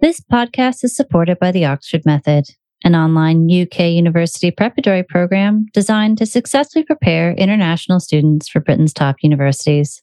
[0.00, 2.44] This podcast is supported by the Oxford Method,
[2.84, 9.16] an online UK university preparatory program designed to successfully prepare international students for Britain's top
[9.22, 10.00] universities.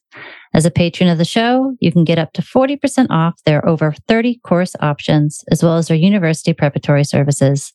[0.52, 3.94] As a patron of the show, you can get up to 40% off their over
[4.06, 7.72] 30 course options, as well as their university preparatory services.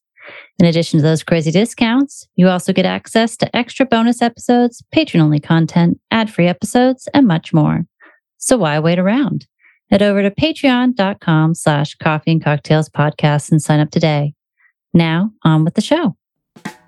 [0.59, 5.23] In addition to those crazy discounts, you also get access to extra bonus episodes, patron
[5.23, 7.88] only content, ad free episodes, and much more.
[8.38, 9.47] So why wait around?
[9.91, 14.33] Head over to patreon.com slash coffee and cocktails podcast and sign up today.
[14.93, 16.16] Now, on with the show.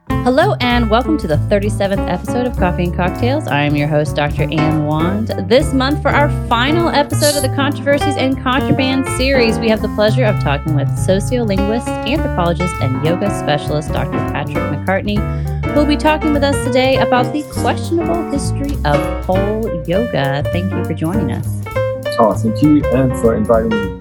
[0.09, 3.45] Hello, and welcome to the 37th episode of Coffee and Cocktails.
[3.49, 4.43] I am your host, Dr.
[4.43, 5.33] Anne Wand.
[5.49, 9.89] This month, for our final episode of the Controversies and Contraband series, we have the
[9.89, 14.11] pleasure of talking with sociolinguist, anthropologist, and yoga specialist, Dr.
[14.31, 15.17] Patrick McCartney,
[15.65, 20.43] who will be talking with us today about the questionable history of pole yoga.
[20.53, 21.82] Thank you for joining us.
[22.19, 23.99] Oh, thank you, and for inviting me.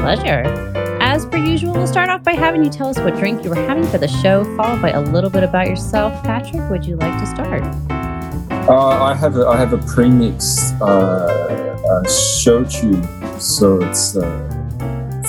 [0.00, 0.42] Pleasure.
[1.00, 3.56] As per usual, we'll start off by having you tell us what drink you were
[3.56, 6.12] having for the show, followed by a little bit about yourself.
[6.24, 7.62] Patrick, would you like to start?
[8.68, 13.02] Uh, I have a I have a premix uh, uh, shochu,
[13.40, 14.22] so it's uh,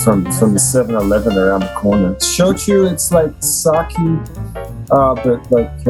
[0.04, 2.14] from from the 7-Eleven around the corner.
[2.16, 3.96] Shochu, it's like sake,
[4.90, 5.84] uh, but like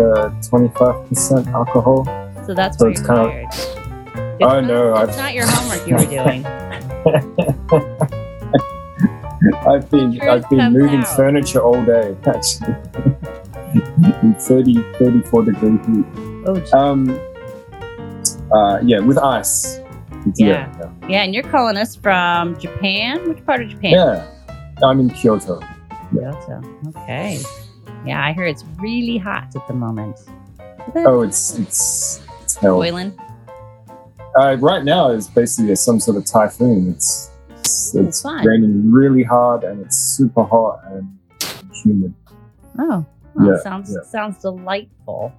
[0.49, 2.05] twenty five percent alcohol.
[2.47, 3.80] So that's so why you're tired.
[4.41, 4.97] It's oh not, no!
[5.03, 6.47] It's not your homework you were doing.
[9.69, 11.15] I've been I've been moving out.
[11.15, 12.75] furniture all day actually.
[14.23, 16.07] in 30, 34 degree heat.
[16.47, 17.21] Oh, um,
[18.51, 19.79] uh, yeah, with ice.
[20.37, 20.73] Yeah.
[20.79, 20.91] yeah.
[21.07, 23.29] yeah, and you're calling us from Japan.
[23.29, 23.91] Which part of Japan?
[23.91, 24.27] Yeah,
[24.83, 25.61] I'm in Kyoto.
[26.13, 26.63] Kyoto.
[26.97, 27.41] Okay.
[28.07, 30.17] Yeah, I hear it's really hot at the moment.
[30.95, 32.77] Oh, it's it's it's hell.
[32.77, 33.13] Boiling.
[34.37, 36.91] Uh, right now is basically some sort of typhoon.
[36.91, 41.19] It's it's, it's raining really hard and it's super hot and
[41.83, 42.15] humid.
[42.79, 44.09] Oh, well, yeah, sounds yeah.
[44.09, 45.33] sounds delightful.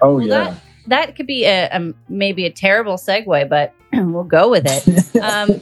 [0.00, 0.44] Oh well, yeah.
[0.44, 5.16] That, that could be a, a, maybe a terrible segue, but we'll go with it.
[5.22, 5.60] Um,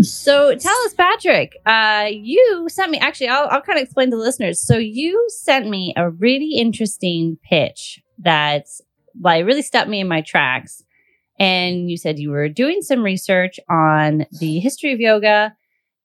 [0.02, 4.16] so tell us, Patrick, uh, you sent me, actually, I'll, I'll kind of explain to
[4.16, 4.60] the listeners.
[4.60, 8.80] So you sent me a really interesting pitch that's
[9.20, 10.82] like really stopped me in my tracks
[11.42, 15.52] and you said you were doing some research on the history of yoga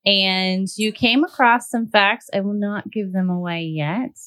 [0.04, 2.28] and you came across some facts.
[2.34, 4.18] I will not give them away yet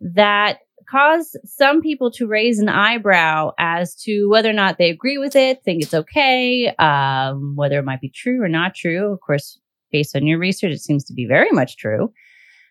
[0.00, 0.58] that
[0.90, 5.36] cause some people to raise an eyebrow as to whether or not they agree with
[5.36, 9.10] it, think it's okay, um, whether it might be true or not true.
[9.10, 9.58] Of course,
[9.90, 12.12] based on your research, it seems to be very much true.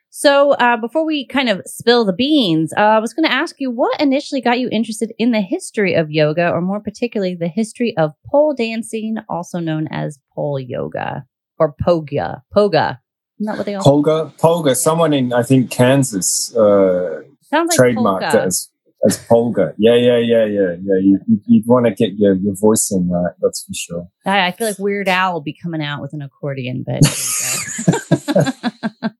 [0.10, 3.58] So, uh, before we kind of spill the beans, uh, I was going to ask
[3.60, 7.48] you what initially got you interested in the history of yoga, or more particularly, the
[7.48, 11.26] history of pole dancing, also known as pole yoga
[11.60, 12.44] or poga.
[12.54, 13.00] Poga.
[13.40, 14.34] Isn't that what they all Polga?
[14.40, 14.76] Polga.
[14.76, 18.38] Someone in, I think, Kansas uh, Sounds like trademarked polka.
[18.38, 18.70] it as,
[19.06, 19.74] as polga.
[19.78, 20.98] Yeah, yeah, yeah, yeah, yeah.
[21.00, 21.20] You,
[21.50, 24.08] would want to get your, your voice in right, that's for sure.
[24.26, 27.04] I, I feel like Weird Al will be coming out with an accordion, but.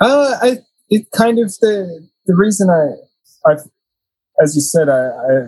[0.00, 0.58] Uh, I
[0.90, 3.54] it kind of the the reason I I
[4.42, 5.46] as you said I, I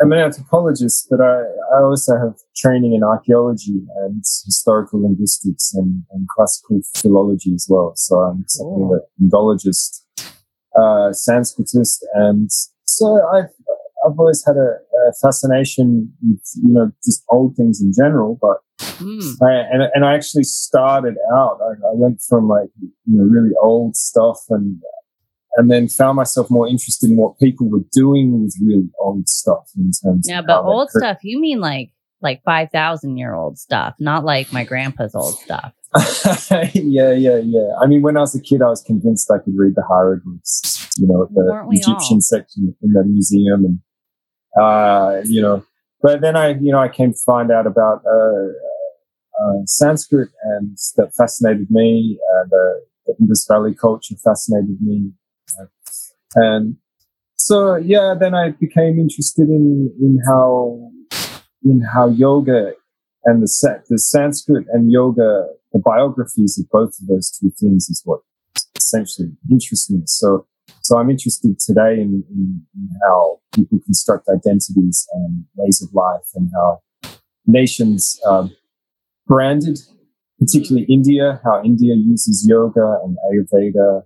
[0.00, 1.42] I'm an anthropologist, but I,
[1.76, 7.92] I also have training in archaeology and historical linguistics and, and classical philology as well.
[7.96, 8.94] So I'm something oh.
[8.94, 10.02] an Indologist,
[10.74, 12.50] uh, Sanskritist, and
[12.86, 13.50] so I've
[14.06, 14.78] I've always had a,
[15.08, 19.42] a, fascination with you know just old things in general, but mm.
[19.42, 21.58] I, and and I actually started out.
[21.62, 24.80] I, I, went from like you know really old stuff and
[25.56, 29.70] and then found myself more interested in what people were doing with really old stuff
[29.76, 30.26] in terms.
[30.28, 31.18] Yeah, but old stuff.
[31.22, 31.90] You mean like
[32.22, 35.72] like five thousand year old stuff, not like my grandpa's old stuff.
[36.74, 37.74] yeah, yeah, yeah.
[37.80, 40.88] I mean, when I was a kid, I was convinced I could read the hieroglyphs,
[40.98, 42.20] you know, the Egyptian all?
[42.20, 45.64] section in the museum, and uh, you know,
[46.02, 48.52] but then I, you know, I came to find out about uh,
[49.42, 52.18] uh, Sanskrit, and that fascinated me.
[52.32, 55.12] Uh, the, the Indus Valley culture fascinated me,
[56.34, 56.76] and
[57.36, 60.90] so yeah, then I became interested in in how
[61.64, 62.72] in how yoga
[63.24, 68.02] and the the Sanskrit and yoga, the biographies of both of those two things is
[68.04, 68.20] what
[68.76, 70.02] essentially interests me.
[70.06, 70.46] So
[70.82, 76.28] so I'm interested today in, in, in, how people construct identities and ways of life
[76.34, 76.80] and how
[77.46, 78.54] nations um,
[79.30, 79.78] branded,
[80.40, 80.94] particularly mm.
[80.94, 84.02] India, how India uses yoga and Ayurveda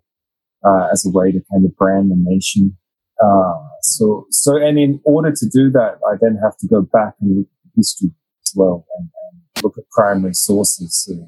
[0.65, 2.77] uh, as a way to kind of brand the nation.
[3.25, 7.15] Uh, so, so, and in order to do that, I then have to go back
[7.21, 8.11] and look at history
[8.47, 11.21] as well and, and look at primary sources in,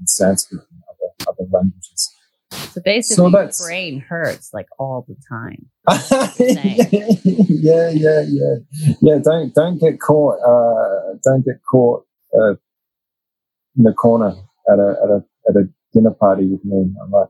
[0.00, 2.10] in Sanskrit and other languages.
[2.52, 5.66] So basically, so your brain hurts like all the time.
[7.48, 8.54] yeah, yeah, yeah,
[9.00, 9.18] yeah.
[9.22, 10.38] Don't don't get caught.
[10.40, 12.04] Uh, don't get caught
[12.38, 12.54] uh,
[13.76, 14.34] in the corner
[14.70, 16.92] at a at a at a dinner party with me.
[17.02, 17.28] I might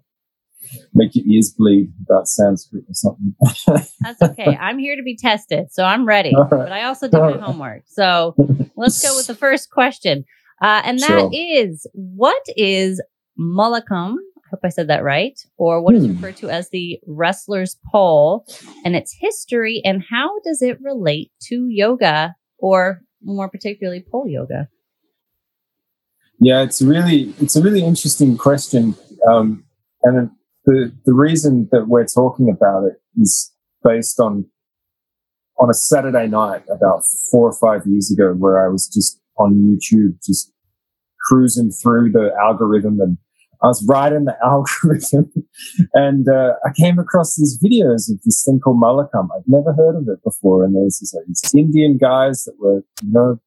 [0.95, 3.35] make your ears bleed about Sanskrit or something.
[4.01, 4.57] That's okay.
[4.61, 6.33] I'm here to be tested, so I'm ready.
[6.37, 6.51] Right.
[6.51, 7.83] But I also did my homework.
[7.87, 8.35] So
[8.77, 10.25] let's go with the first question.
[10.61, 11.31] Uh, and that sure.
[11.33, 13.03] is, what is
[13.39, 14.15] Mallakhamb?
[14.15, 15.39] I hope I said that right.
[15.57, 16.03] Or what hmm.
[16.03, 18.47] is referred to as the wrestler's pole
[18.85, 24.69] and its history and how does it relate to yoga or more particularly pole yoga?
[26.45, 28.97] Yeah, it's really it's a really interesting question,
[29.29, 29.63] um,
[30.03, 30.29] and
[30.65, 33.53] the the reason that we're talking about it is
[33.85, 34.47] based on
[35.61, 39.55] on a Saturday night about four or five years ago, where I was just on
[39.55, 40.53] YouTube, just
[41.29, 43.19] cruising through the algorithm, and
[43.63, 45.31] I was writing the algorithm,
[45.95, 49.29] and uh, I came across these videos of this thing called Mallakhamb.
[49.37, 52.59] I'd never heard of it before, and there was this, like, these Indian guys that
[52.59, 53.41] were, you know,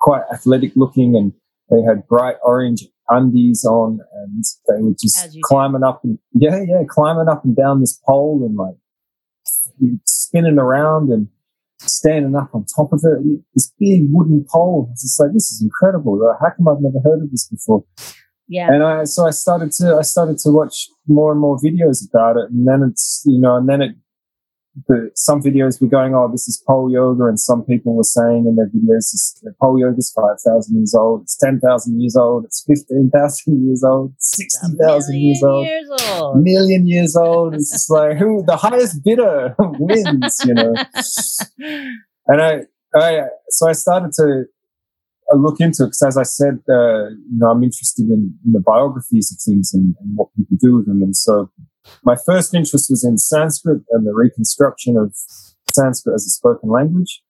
[0.00, 1.32] quite athletic looking and
[1.70, 5.86] they had bright orange undies on and they were just climbing do.
[5.86, 8.74] up and yeah, yeah, climbing up and down this pole and like
[10.04, 11.28] spinning around and
[11.80, 13.40] standing up on top of it.
[13.54, 14.88] This big wooden pole.
[14.92, 16.20] It's just like, this is incredible.
[16.40, 17.84] How come I've never heard of this before?
[18.48, 18.72] Yeah.
[18.72, 22.36] And I, so I started to, I started to watch more and more videos about
[22.36, 22.50] it.
[22.50, 23.96] And then it's, you know, and then it
[24.88, 28.46] the, some videos were going, oh, this is pole yoga, and some people were saying
[28.46, 32.64] in their videos, this, pole yoga is 5,000 years old, it's 10,000 years old, it's
[32.66, 37.54] 15,000 years old, 60,000 years old, years old, million years old.
[37.54, 40.74] It's just like, who, the highest bidder wins, you know?
[42.26, 42.60] and I,
[42.94, 44.44] I, so I started to
[45.34, 48.60] look into it because, as I said, uh, you know, I'm interested in, in the
[48.60, 51.02] biographies of things and, and, what people do with them.
[51.02, 51.50] And so
[52.04, 55.14] my first interest was in Sanskrit and the reconstruction of
[55.72, 57.22] Sanskrit as a spoken language,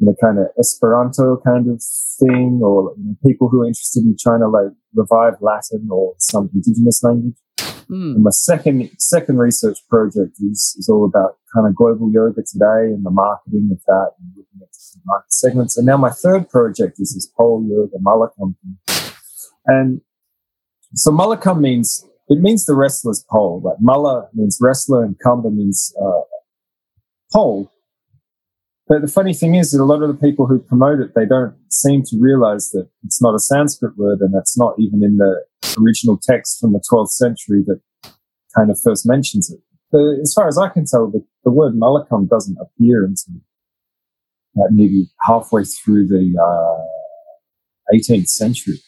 [0.00, 1.82] in a kind of Esperanto kind of
[2.18, 6.14] thing, or you know, people who are interested in trying to like revive Latin or
[6.18, 7.36] some indigenous language.
[7.90, 8.18] Mm.
[8.18, 13.04] my second second research project is is all about kind of global yoga today and
[13.04, 14.68] the marketing of that and looking at
[15.04, 15.76] market segments.
[15.76, 18.54] And now my third project is this pole yoga Mallakhamb.
[19.66, 20.00] And
[20.94, 23.60] so Mallakhamb means it means the wrestler's pole.
[23.62, 26.20] Like Malla means wrestler and Kamba means uh,
[27.32, 27.70] pole.
[28.86, 31.26] But the funny thing is that a lot of the people who promote it, they
[31.26, 35.16] don't seem to realize that it's not a Sanskrit word and that's not even in
[35.16, 35.44] the
[35.80, 37.80] original text from the 12th century that
[38.56, 39.60] kind of first mentions it.
[39.92, 43.40] But as far as I can tell, the, the word Mallakhamb doesn't appear until
[44.70, 48.80] maybe halfway through the uh, 18th century.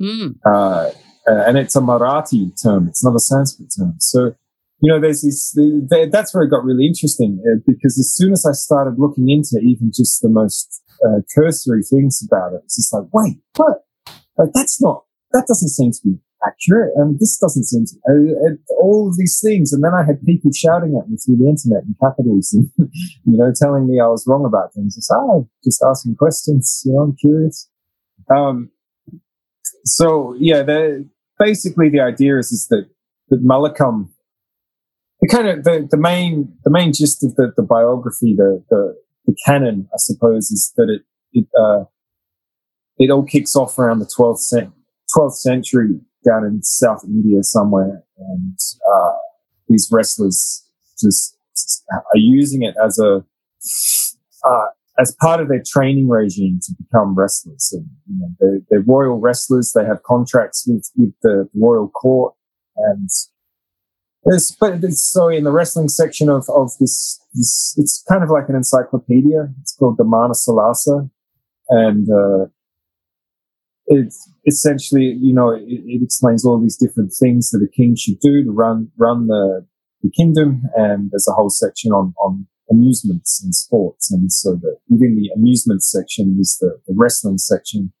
[0.00, 0.36] Mm.
[0.44, 0.90] Uh,
[1.28, 2.88] uh, and it's a Marathi term.
[2.88, 3.94] It's not a Sanskrit term.
[3.98, 4.34] So,
[4.80, 5.56] you know, there's this,
[6.10, 9.58] that's where it got really interesting uh, because as soon as I started looking into
[9.62, 13.84] even just the most uh, cursory things about it, it's just like, wait, what?
[14.36, 16.92] Like, that's not, that doesn't seem to be accurate.
[16.96, 19.72] And this doesn't seem to, uh, all of these things.
[19.72, 22.68] And then I had people shouting at me through the internet in capitals and,
[23.24, 24.96] you know, telling me I was wrong about things.
[24.96, 27.68] It's, oh, just asking questions, you know, I'm curious.
[28.28, 28.70] Um,
[29.84, 31.08] so yeah, the,
[31.38, 32.88] basically the idea is, is that,
[33.28, 34.08] that Mallakhamb,
[35.20, 38.96] the kind of the, the main the main gist of the, the biography, the, the
[39.24, 41.84] the canon, I suppose, is that it it uh,
[42.98, 44.42] it all kicks off around the twelfth
[45.16, 48.58] 12th century down in South India somewhere, and
[48.94, 49.12] uh,
[49.68, 50.68] these wrestlers
[51.00, 51.36] just
[51.90, 53.24] are using it as a
[54.44, 54.66] uh,
[54.98, 57.72] as part of their training regime to become wrestlers.
[57.72, 59.72] And, you know, they're, they're, royal wrestlers.
[59.72, 62.34] They have contracts with, with the royal court.
[62.76, 63.08] And
[64.24, 68.30] there's, but there's, so in the wrestling section of, of this, this, it's kind of
[68.30, 69.48] like an encyclopedia.
[69.62, 71.10] It's called the Manasollasa.
[71.70, 72.46] And, uh,
[73.86, 78.20] it's essentially, you know, it, it, explains all these different things that a king should
[78.20, 79.66] do to run, run the,
[80.02, 80.62] the kingdom.
[80.76, 84.10] And there's a whole section on, on amusements and sports.
[84.10, 87.92] And so the, within the amusement section is the, the wrestling section.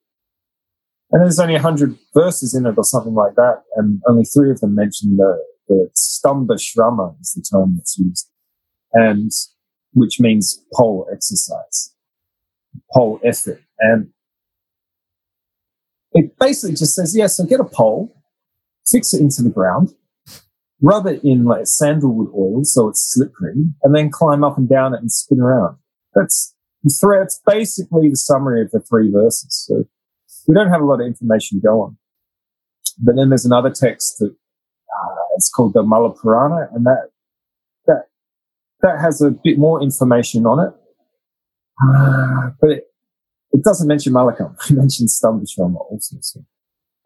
[1.10, 3.62] And there's only 100 verses in it or something like that.
[3.76, 5.38] And only three of them mention the,
[5.68, 8.28] the stamba shrama is the term that's used.
[8.92, 9.30] And
[9.94, 11.94] which means pole exercise,
[12.94, 13.62] pole effort.
[13.78, 14.08] And
[16.12, 18.14] it basically just says, yeah, so get a pole,
[18.86, 19.94] fix it into the ground,
[20.82, 24.94] rub it in like sandalwood oil so it's slippery, and then climb up and down
[24.94, 25.76] it and spin around.
[26.14, 29.66] That's that's basically the summary of the three verses.
[29.66, 29.84] So
[30.46, 31.96] we don't have a lot of information to go on.
[32.98, 34.34] But then there's another text that
[35.36, 37.10] it's called the Malla Purana, and that
[37.86, 38.04] that
[38.82, 40.74] that has a bit more information on it,
[41.84, 42.84] uh, but it,
[43.52, 44.56] it doesn't mention Mallakhamb.
[44.70, 46.44] It mentions Stambhashrama also, so,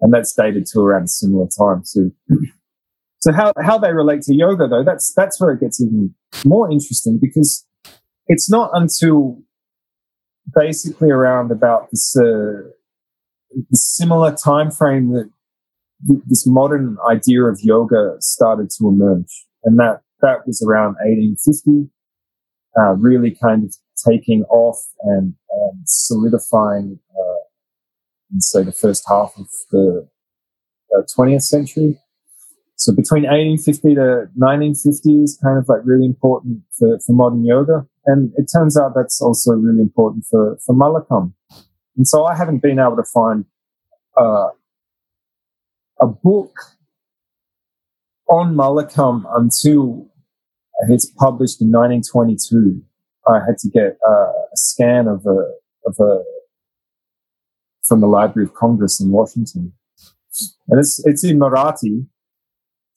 [0.00, 1.84] and that's dated to around a similar time.
[1.84, 2.10] So,
[3.26, 6.14] so how how they relate to yoga though, that's that's where it gets even
[6.44, 7.66] more interesting because
[8.28, 9.42] it's not until
[10.54, 12.62] basically around about this uh,
[13.72, 15.28] similar time frame that
[16.26, 21.90] this modern idea of yoga started to emerge, and that that was around 1850,
[22.78, 23.74] uh, really kind of
[24.06, 27.42] taking off and, and solidifying uh,
[28.32, 30.08] in say the first half of the
[30.96, 31.98] uh, 20th century.
[32.76, 37.86] So between 1850 to 1950 is kind of like really important for, for modern yoga.
[38.04, 41.32] And it turns out that's also really important for, for Mallakhamb.
[41.96, 43.46] And so I haven't been able to find
[44.16, 44.48] uh,
[46.00, 46.54] a book
[48.28, 50.06] on Mallakhamb until
[50.88, 52.82] it's published in 1922.
[53.26, 55.50] I had to get uh, a scan of a,
[55.86, 56.22] of a,
[57.88, 59.72] from the Library of Congress in Washington.
[60.68, 62.06] And it's, it's in Marathi.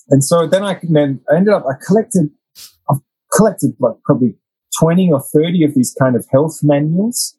[0.09, 2.29] And so then I, then I ended up, I collected,
[2.89, 2.95] I
[3.35, 4.35] collected like probably
[4.79, 7.35] 20 or 30 of these kind of health manuals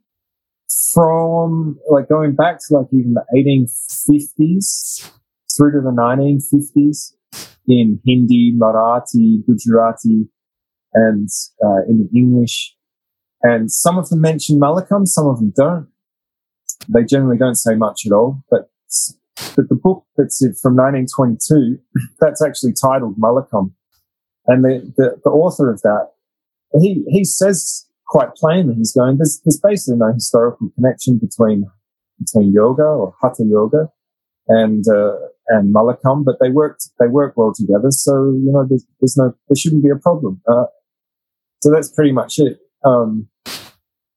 [0.92, 5.10] from like going back to like even the 1850s
[5.56, 7.12] through to the 1950s
[7.66, 10.28] in Hindi, Marathi, Gujarati,
[10.94, 11.28] and
[11.64, 12.76] uh, in English.
[13.42, 15.88] And some of them mention Mallakhamb, some of them don't.
[16.88, 18.42] They generally don't say much at all.
[18.50, 18.70] But,
[19.56, 21.78] but the book that's from 1922,
[22.20, 23.72] that's actually titled Mallakhamb.
[24.46, 26.08] And the, the, the author of that,
[26.80, 31.70] he, he says quite plainly, he's going, there's, there's basically no historical connection between,
[32.18, 33.88] between yoga or hatha yoga
[34.48, 35.16] and, uh,
[35.48, 37.90] and Mallakhamb, but they worked, they work well together.
[37.90, 40.40] So, you know, there's, there's no, there shouldn't be a problem.
[40.48, 40.66] Uh,
[41.62, 42.58] so that's pretty much it.
[42.84, 43.28] Um,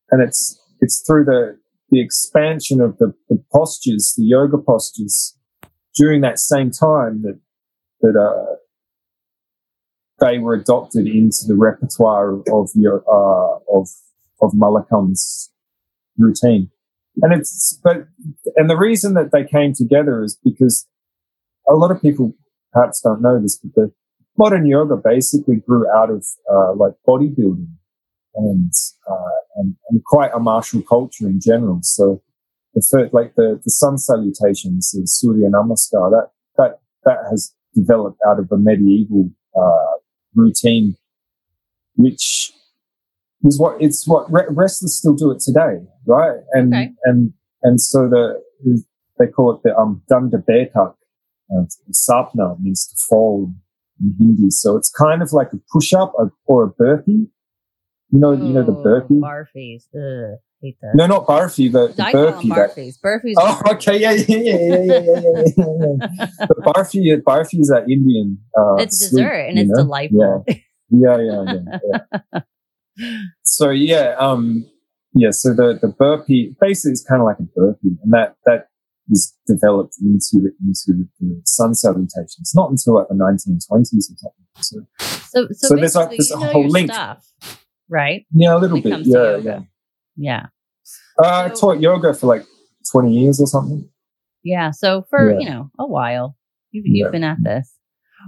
[0.09, 1.57] and it's, it's through the,
[1.93, 5.37] the expansion of the, the postures, the yoga postures
[5.95, 7.39] during that same time that,
[8.01, 8.55] that, uh,
[10.19, 13.89] they were adopted into the repertoire of uh, of
[14.41, 14.53] of
[16.17, 16.69] routine.
[17.21, 18.07] And it's but
[18.55, 20.87] and the reason that they came together is because
[21.67, 22.33] a lot of people
[22.71, 23.93] perhaps don't know this, but the
[24.37, 27.67] modern yoga basically grew out of uh, like bodybuilding
[28.35, 28.71] and,
[29.09, 31.79] uh, and and quite a martial culture in general.
[31.81, 32.21] So
[32.73, 38.19] the first, like the the sun salutations, the Surya Namaskar, that that that has developed
[38.27, 39.97] out of a medieval uh,
[40.35, 40.95] routine,
[41.95, 42.53] which
[43.43, 46.39] is what it's what wrestlers still do it today, right?
[46.53, 46.91] And okay.
[47.03, 48.41] and and so the
[49.19, 50.95] they call it the um danda betak.
[51.53, 53.53] Uh, sapna means to fall
[53.99, 56.13] in Hindi, so it's kind of like a push up
[56.45, 57.27] or a burpee.
[58.13, 59.15] You know, you know the burpee.
[59.15, 59.87] Barfies.
[59.95, 60.91] Ugh, hate that.
[60.93, 61.71] No, not barfie.
[61.71, 62.47] The, the I burpee.
[62.47, 62.99] Barfies.
[63.03, 63.33] Burpees.
[63.37, 63.99] Oh, okay.
[63.99, 66.07] Yeah, yeah, yeah, yeah, yeah, yeah, yeah.
[66.19, 66.27] yeah.
[66.47, 68.37] but barfie, barfie is that Indian.
[68.55, 69.83] Uh, it's dessert and it's know?
[69.83, 70.45] delightful.
[70.47, 70.55] Yeah.
[70.91, 72.41] Yeah, yeah, yeah.
[73.01, 73.09] yeah.
[73.45, 74.69] so yeah, um,
[75.15, 75.31] yeah.
[75.31, 78.67] So the the burpee basically is kind of like a burpee, and that that
[79.09, 84.45] is developed into the, into the sun salutations, not until like the 1920s or something.
[84.59, 87.25] So, so, so, so there's like this whole link, stuff,
[87.93, 88.25] right?
[88.33, 89.05] Yeah, a little bit.
[89.05, 89.59] Yeah, yeah,
[90.17, 90.45] yeah.
[91.17, 92.43] Uh, so, I taught yoga for like
[92.91, 93.87] 20 years or something.
[94.43, 94.71] Yeah.
[94.71, 95.39] So for yeah.
[95.39, 96.35] you know a while,
[96.71, 97.11] you've, you've yeah.
[97.11, 97.73] been at this.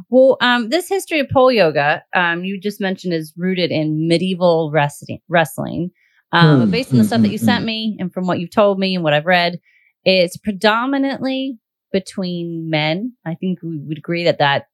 [0.09, 4.71] Well, um, this history of pole yoga, um, you just mentioned is rooted in medieval
[4.71, 5.19] wrestling.
[5.29, 5.91] Wrestling,
[6.31, 7.67] um, mm, based on the mm, stuff that you mm, sent mm.
[7.67, 9.59] me and from what you've told me and what I've read,
[10.03, 11.57] it's predominantly
[11.91, 13.13] between men.
[13.25, 14.65] I think we would agree that that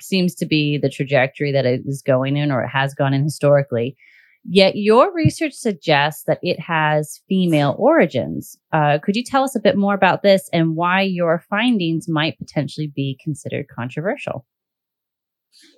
[0.00, 3.24] seems to be the trajectory that it is going in, or it has gone in
[3.24, 3.96] historically.
[4.44, 8.56] Yet your research suggests that it has female origins.
[8.72, 12.38] Uh, could you tell us a bit more about this and why your findings might
[12.38, 14.46] potentially be considered controversial?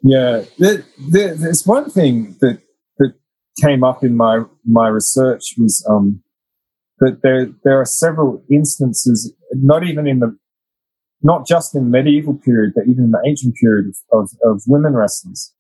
[0.03, 2.61] Yeah, there, there, there's one thing that
[2.99, 3.15] that
[3.63, 6.23] came up in my my research was um,
[6.99, 10.37] that there there are several instances, not even in the
[11.23, 14.63] not just in the medieval period, but even in the ancient period of, of, of
[14.67, 15.55] women wrestlers.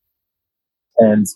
[0.98, 1.26] And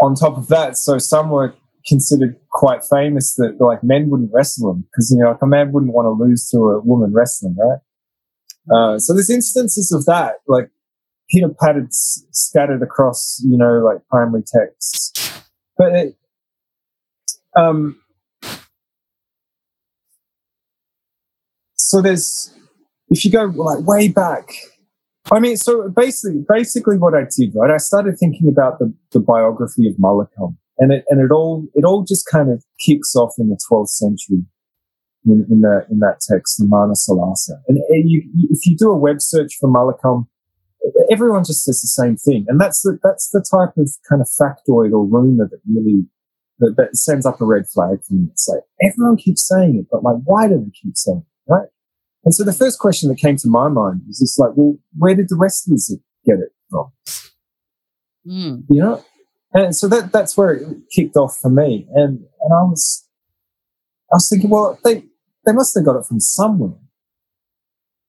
[0.00, 1.54] on top of that, so some were
[1.86, 5.72] considered quite famous that like men wouldn't wrestle them because you know like a man
[5.72, 7.78] wouldn't want to lose to a woman wrestling, right?
[8.72, 10.70] Uh, so there's instances of that, like
[11.30, 15.12] pitter pattered, s- scattered across, you know, like primary texts.
[15.76, 16.16] But it,
[17.56, 18.00] um,
[21.76, 22.54] so there's
[23.08, 24.52] if you go like way back
[25.32, 27.70] I mean, so basically, basically what I did, right?
[27.70, 31.84] I started thinking about the, the biography of Mallakhamb, and it and it all it
[31.84, 34.44] all just kind of kicks off in the 12th century
[35.26, 37.60] in, in the in that text, the Manasollasa.
[37.68, 40.26] And you, if you do a web search for Mallakhamb,
[41.10, 44.28] everyone just says the same thing, and that's the that's the type of kind of
[44.28, 46.06] factoid or rumor that really
[46.58, 48.28] that, that sends up a red flag for me.
[48.32, 51.68] It's like everyone keeps saying it, but like, why do they keep saying it, right?
[52.24, 55.14] And so the first question that came to my mind was just like, well, where
[55.14, 56.92] did the rest of wrestlers get it from?
[58.26, 58.64] Mm.
[58.68, 59.04] You know,
[59.52, 61.86] and so that that's where it kicked off for me.
[61.94, 63.08] And and I was
[64.12, 65.04] I was thinking, well, they
[65.46, 66.76] they must have got it from somewhere.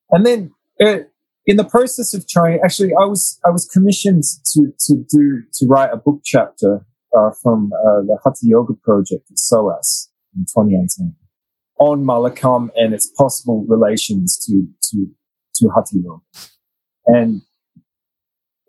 [0.09, 0.51] And then
[0.83, 0.99] uh,
[1.45, 5.67] in the process of trying, actually, I was I was commissioned to to do to
[5.67, 6.85] write a book chapter
[7.17, 11.15] uh, from uh, the Hatha Yoga project at SOAS in 2018
[11.81, 15.07] on Mallakhamb and its possible relations to to
[15.55, 15.97] to Hatha
[17.07, 17.41] And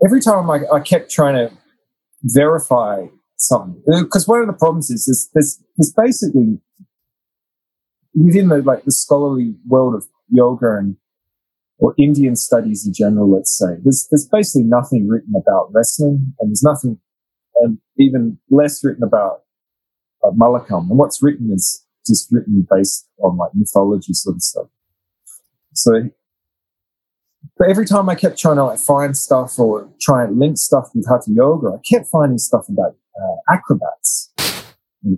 [0.04, 1.54] every time I, I kept trying to
[2.22, 6.58] verify something, because one of the problems is there's, there's, there's basically
[8.14, 10.96] within the like the scholarly world of yoga and
[11.78, 16.48] or Indian studies in general, let's say, there's there's basically nothing written about wrestling, and
[16.48, 16.98] there's nothing,
[17.60, 19.42] and even less written about
[20.24, 20.88] uh, Mallakhamb.
[20.88, 24.66] And what's written is just written based on like mythology sort of stuff.
[25.74, 26.10] So,
[27.58, 30.90] but every time I kept trying to like find stuff or try and link stuff
[30.94, 34.32] with Hatha Yoga, I kept finding stuff about uh, acrobats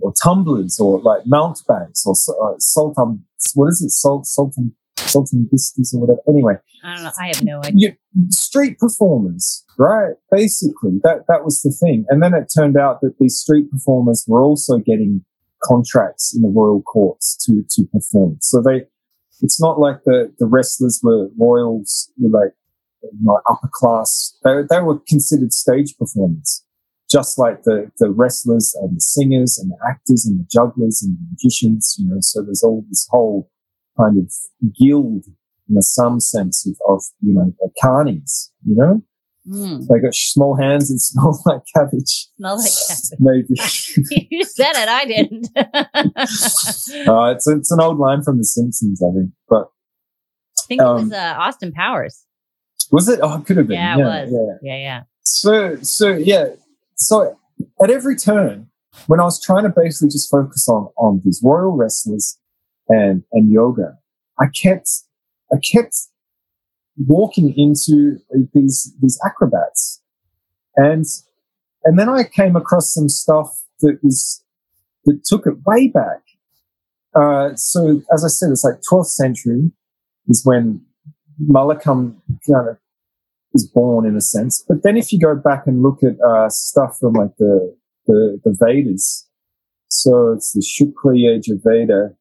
[0.01, 3.23] or tumblers or like mountebanks or uh, sultan.
[3.53, 3.91] What is it?
[3.91, 6.19] Salt, sultan, sultan biscuits or whatever.
[6.27, 7.11] Anyway, I don't know.
[7.19, 7.95] I have no idea.
[8.13, 10.13] You, street performers, right?
[10.31, 12.05] Basically, that that was the thing.
[12.09, 15.23] And then it turned out that these street performers were also getting
[15.65, 18.37] contracts in the royal courts to to perform.
[18.41, 18.83] So they,
[19.41, 22.53] it's not like the the wrestlers were royals, like
[23.49, 24.37] upper class.
[24.43, 26.65] They they were considered stage performers
[27.11, 31.15] just like the, the wrestlers and the singers and the actors and the jugglers and
[31.15, 33.49] the magicians, you know, so there's all this whole
[33.97, 34.31] kind of
[34.77, 35.25] guild
[35.69, 39.01] in some sense of, of you know, carnies, you know?
[39.47, 39.87] Mm.
[39.87, 42.27] They got small hands and smell like cabbage.
[42.37, 43.11] Smell like cabbage.
[43.19, 44.27] Maybe.
[44.31, 45.49] you said it, I didn't.
[47.07, 49.31] uh, it's, it's an old line from The Simpsons, I think.
[49.47, 49.69] But
[50.59, 52.25] I think um, it was um, uh, Austin Powers.
[52.91, 53.19] Was it?
[53.21, 53.77] Oh, it could have been.
[53.77, 54.59] Yeah, yeah it was.
[54.61, 54.73] Yeah.
[54.73, 55.03] yeah, yeah.
[55.23, 56.47] So, so yeah,
[56.95, 57.37] so
[57.81, 58.69] at every turn,
[59.07, 62.37] when I was trying to basically just focus on, on these royal wrestlers
[62.87, 63.97] and, and yoga,
[64.39, 64.89] I kept,
[65.51, 65.95] I kept
[66.97, 68.17] walking into
[68.53, 70.01] these, these acrobats.
[70.75, 71.05] And,
[71.83, 74.43] and then I came across some stuff that was,
[75.05, 76.21] that took it way back.
[77.15, 79.71] Uh, so as I said, it's like 12th century
[80.27, 80.81] is when
[81.41, 82.15] Mallakhamb
[82.49, 82.77] kind of
[83.53, 84.63] is born in a sense.
[84.67, 88.41] But then if you go back and look at uh, stuff from like the, the,
[88.43, 89.27] the Vedas,
[89.87, 92.15] so it's the Shukla Veda,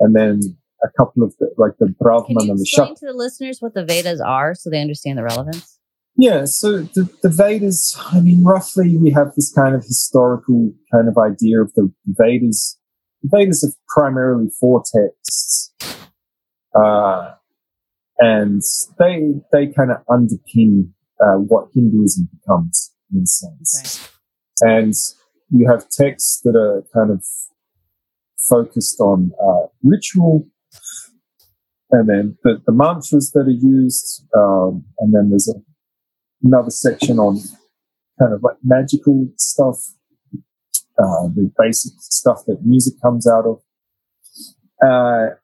[0.00, 2.92] and then a couple of the, like the Brahman and the Shakti.
[2.92, 5.78] Explain to the listeners what the Vedas are so they understand the relevance?
[6.16, 11.08] Yeah, so the, the Vedas, I mean, roughly we have this kind of historical kind
[11.08, 12.76] of idea of the Vedas.
[13.22, 15.72] The Vedas are primarily four texts.
[16.74, 17.34] Uh,
[18.18, 18.62] and
[18.98, 24.10] they they kind of underpin uh, what Hinduism becomes in a sense.
[24.60, 24.92] And
[25.50, 27.24] you have texts that are kind of
[28.48, 30.48] focused on uh, ritual,
[31.90, 35.54] and then the, the, mantras that are used, um, and then there's a,
[36.42, 37.38] another section on
[38.18, 39.76] kind of like magical stuff,
[40.98, 43.60] uh, the basic stuff that music comes out of.
[44.84, 45.34] Uh,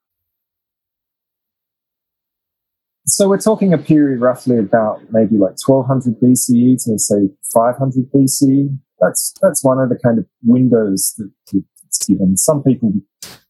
[3.07, 8.79] so we're talking a period roughly about maybe like 1200 BCE to say 500 BCE.
[9.01, 11.74] That's that's one of the kind of windows that it's
[12.07, 12.37] given.
[12.37, 12.93] Some people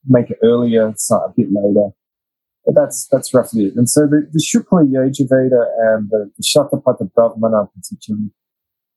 [0.07, 1.91] make it earlier, a bit later,
[2.65, 3.75] but that's that's roughly it.
[3.77, 8.31] And so the, the Shukla Yajurveda and the, the Shatapatha Brahmana particularly,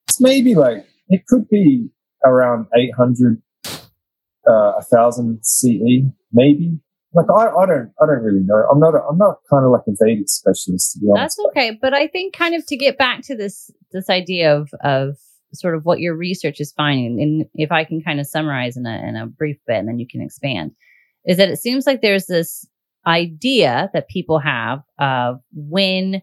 [0.08, 1.90] it's maybe like it could be
[2.26, 3.42] around 800,
[4.50, 6.80] uh, 1000 CE, maybe
[7.14, 8.64] like I, I don't I don't really know.
[8.72, 11.38] I'm not a, I'm not kind of like a Vedic specialist to be honest.
[11.38, 14.70] That's okay, but I think kind of to get back to this this idea of
[14.84, 15.18] of
[15.54, 18.86] sort of what your research is finding, and if I can kind of summarize in
[18.86, 20.72] a in a brief bit, and then you can expand,
[21.26, 22.68] is that it seems like there's this
[23.06, 26.22] idea that people have of when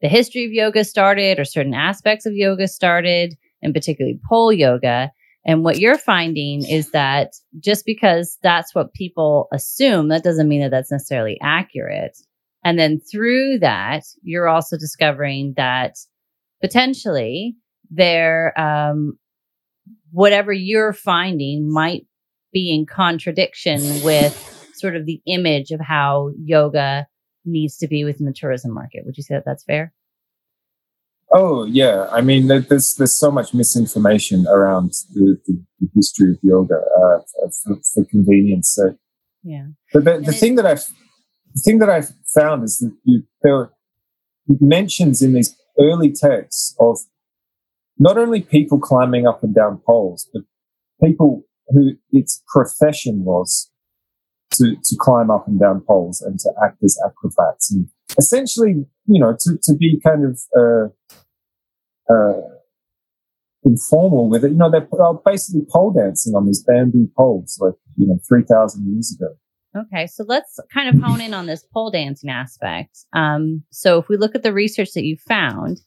[0.00, 5.10] the history of yoga started or certain aspects of yoga started, and particularly pole yoga,
[5.44, 10.60] and what you're finding is that just because that's what people assume, that doesn't mean
[10.60, 12.16] that that's necessarily accurate.
[12.64, 15.96] And then through that, you're also discovering that
[16.60, 17.56] potentially
[17.92, 19.18] there, um,
[20.10, 22.06] whatever you're finding might
[22.52, 27.06] be in contradiction with sort of the image of how yoga
[27.44, 29.04] needs to be within the tourism market.
[29.04, 29.92] Would you say that that's fair?
[31.34, 36.38] Oh yeah, I mean, there's there's so much misinformation around the, the, the history of
[36.42, 37.18] yoga uh,
[37.64, 38.98] for, for, convenience sake.
[39.42, 40.84] Yeah, but the, the thing that I've
[41.54, 43.72] the thing that I've found is that you, there are
[44.60, 46.98] mentions in these early texts of
[48.02, 50.42] not only people climbing up and down poles, but
[51.02, 53.70] people who its profession was
[54.54, 57.88] to, to climb up and down poles and to act as acrobats and
[58.18, 62.40] essentially, you know, to, to be kind of uh, uh,
[63.64, 64.50] informal with it.
[64.50, 64.88] You know, they're
[65.24, 69.32] basically pole dancing on these bamboo poles, like, you know, 3,000 years ago.
[69.74, 73.06] Okay, so let's kind of hone in on this pole dancing aspect.
[73.14, 75.80] Um, so, if we look at the research that you found,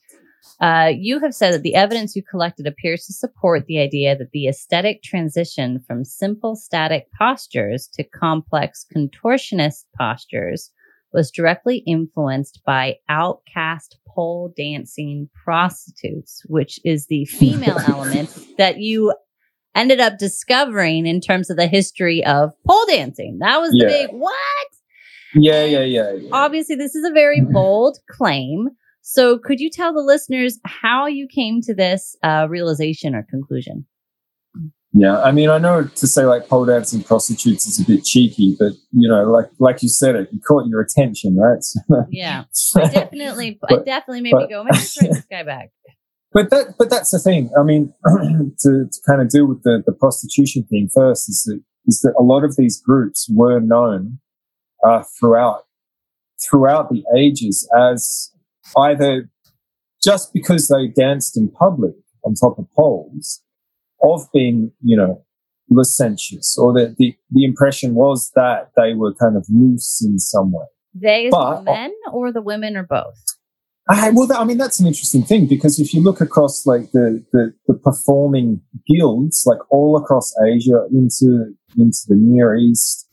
[0.62, 4.32] uh, you have said that the evidence you collected appears to support the idea that
[4.32, 10.72] the aesthetic transition from simple static postures to complex contortionist postures
[11.14, 19.14] was directly influenced by outcast pole dancing prostitutes, which is the female element that you
[19.76, 23.38] ended up discovering in terms of the history of pole dancing.
[23.40, 23.88] That was the yeah.
[23.88, 24.68] big what?
[25.34, 26.30] Yeah, yeah, yeah, yeah.
[26.32, 28.70] Obviously, this is a very bold claim.
[29.08, 33.86] So, could you tell the listeners how you came to this uh, realization or conclusion?
[34.94, 38.56] Yeah, I mean, I know to say like pole dancing prostitutes is a bit cheeky,
[38.58, 41.64] but you know, like like you said, it, caught your attention, right?
[42.10, 45.70] yeah, I definitely, but, I definitely made but, me go, maybe bring this guy back.
[46.34, 47.52] But that, but that's the thing.
[47.60, 51.62] I mean, to, to kind of deal with the, the prostitution thing first is that
[51.86, 54.18] is that a lot of these groups were known
[54.84, 55.66] uh, throughout
[56.50, 58.32] throughout the ages as
[58.78, 59.30] either
[60.04, 63.42] just because they danced in public on top of poles
[64.04, 65.24] of being, you know,
[65.70, 70.52] licentious or that the, the impression was that they were kind of loose in some
[70.52, 70.66] way.
[70.94, 73.22] They but, the men or the women or both?
[73.90, 77.24] I, well, I mean, that's an interesting thing because if you look across like the,
[77.32, 83.05] the, the performing guilds, like all across Asia into, into the Near East,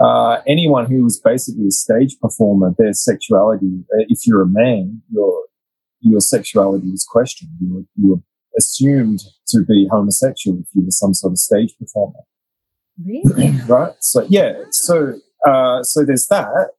[0.00, 5.02] uh, anyone who was basically a stage performer, their sexuality, uh, if you're a man,
[5.10, 5.44] your
[6.00, 7.50] your sexuality was questioned.
[7.60, 8.22] You were, you were
[8.58, 12.20] assumed to be homosexual if you were some sort of stage performer.
[13.04, 13.52] Really?
[13.68, 13.94] right.
[14.00, 14.64] So yeah.
[14.70, 15.14] So
[15.46, 16.70] uh, so there's that.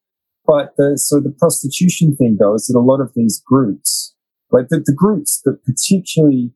[0.45, 4.13] But the, so the prostitution thing though is that a lot of these groups,
[4.51, 6.51] like the, the groups that particularly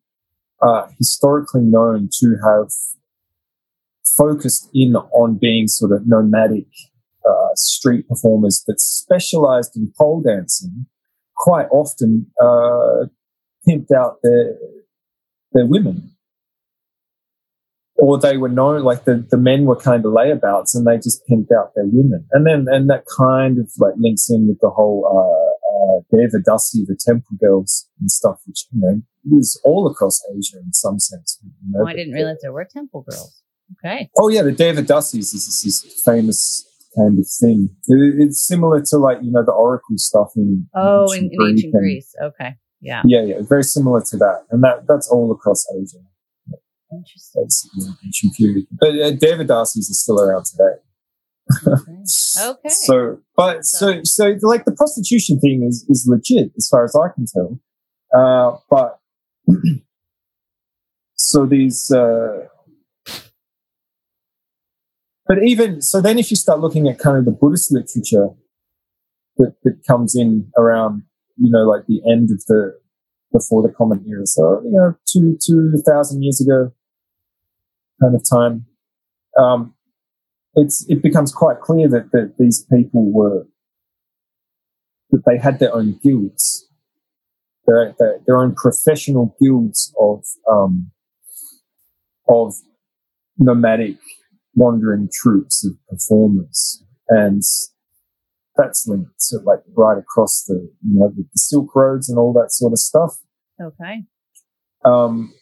[0.61, 2.71] are historically known to have
[4.15, 6.67] focused in on being sort of nomadic
[7.27, 10.85] uh, street performers that specialized in pole dancing
[11.35, 13.05] quite often uh,
[13.67, 14.55] pimped out their
[15.53, 16.11] their women.
[17.99, 21.23] Or they were known like the, the men were kind of layabouts and they just
[21.27, 22.27] pimped out their women.
[22.31, 26.85] And then and that kind of like links in with the whole uh, uh Devadasi,
[26.85, 29.01] the temple girls and stuff which you know
[29.39, 31.39] is all across Asia in some sense.
[31.43, 33.41] You know, oh, I didn't realize there were temple girls
[33.73, 34.09] Okay.
[34.17, 37.69] Oh yeah, the David Devadasis is this, this famous kind of thing.
[37.87, 41.73] It, it's similar to like you know the oracle stuff in oh in, in ancient
[41.73, 42.15] and, Greece.
[42.21, 42.55] Okay.
[42.79, 43.01] Yeah.
[43.05, 45.97] Yeah, yeah, very similar to that, and that that's all across Asia.
[46.91, 47.43] Interesting.
[47.43, 47.69] That's
[48.05, 50.79] ancient period, but uh, Devadasis is still around today.
[51.67, 51.91] Okay.
[52.41, 52.69] okay.
[52.69, 54.03] so, but so.
[54.03, 57.59] so so like the prostitution thing is is legit as far as I can tell.
[58.15, 58.99] Uh, but
[61.15, 62.47] so these uh,
[65.27, 68.29] but even so, then if you start looking at kind of the Buddhist literature
[69.37, 71.03] that, that comes in around,
[71.37, 72.79] you know, like the end of the
[73.33, 76.71] before the Common Era, so you know, two two thousand years ago,
[78.01, 78.65] kind of time,
[79.37, 79.73] um,
[80.55, 83.45] it's it becomes quite clear that that these people were
[85.11, 86.69] that they had their own guilds,
[87.65, 90.91] their their, their own professional guilds of um,
[92.29, 92.53] of
[93.37, 93.97] nomadic
[94.57, 96.83] wandering troops of performers.
[97.07, 97.43] And
[98.57, 102.33] that's linked to like right across the, you know, the, the Silk Roads and all
[102.33, 103.17] that sort of stuff.
[103.61, 104.03] Okay.
[104.83, 105.33] Um,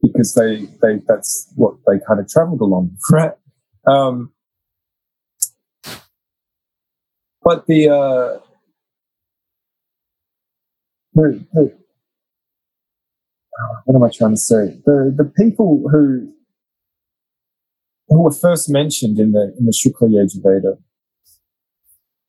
[0.00, 3.32] because they, they, that's what they kind of traveled along, right?
[3.86, 4.32] Um,
[7.42, 8.38] but the, uh,
[11.14, 11.76] the, the,
[13.84, 14.80] what am I trying to say?
[14.86, 16.32] The, the people who
[18.08, 20.78] who were first mentioned in the in the Shukla Yajurveda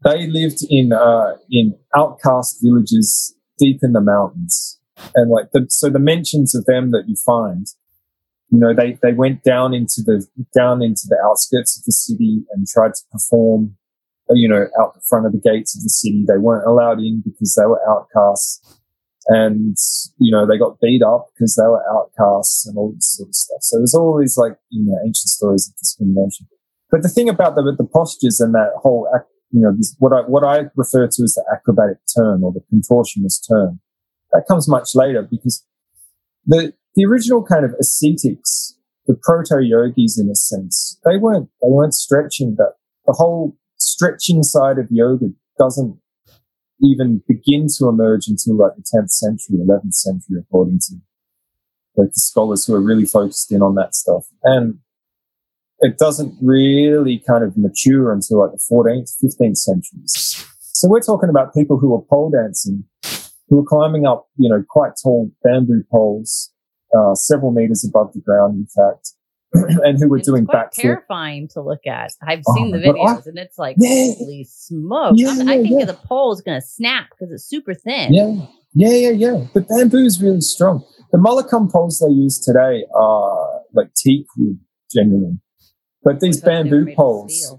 [0.04, 4.80] they lived in uh, in outcast villages deep in the mountains,
[5.16, 7.68] and like the, so the mentions of them that you find,
[8.50, 12.44] you know, they they went down into the down into the outskirts of the city
[12.52, 13.76] and tried to perform,
[14.30, 16.24] you know, out the front of the gates of the city.
[16.28, 18.79] They weren't allowed in because they were outcasts.
[19.30, 19.78] And,
[20.18, 23.36] you know, they got beat up because they were outcasts and all this sort of
[23.36, 23.60] stuff.
[23.62, 26.48] So there's all these like, you know, ancient stories of discrimination.
[26.90, 29.08] But the thing about the, the postures and that whole
[29.52, 32.62] you know, this, what I, what I refer to as the acrobatic turn or the
[32.74, 33.80] contortionist turn.
[34.32, 35.66] That comes much later because
[36.46, 38.76] the, the original kind of ascetics,
[39.08, 42.74] the proto yogis in a sense, they weren't, they weren't stretching that.
[43.06, 45.98] The whole stretching side of yoga doesn't
[46.82, 50.96] even begin to emerge until like the 10th century, 11th century, according to
[51.98, 54.26] like the scholars who are really focused in on that stuff.
[54.44, 54.80] And
[55.80, 60.46] it doesn't really kind of mature until like the 14th, 15th centuries.
[60.60, 62.84] So we're talking about people who are pole dancing,
[63.48, 66.52] who are climbing up, you know, quite tall bamboo poles,
[66.98, 69.14] uh, several meters above the ground, in fact,
[69.54, 72.12] and who were it's doing back terrifying to look at.
[72.22, 75.14] I've oh, seen the videos, I, and it's like yeah, holy smoke!
[75.16, 78.14] Yeah, yeah, I think the pole is going to snap because it's super thin.
[78.14, 79.48] Yeah, yeah, yeah, yeah.
[79.54, 80.86] The bamboo is really strong.
[81.12, 84.60] The Mallakhamb poles they use today are like teak wood
[84.94, 85.40] generally.
[86.04, 87.56] But these bamboo poles,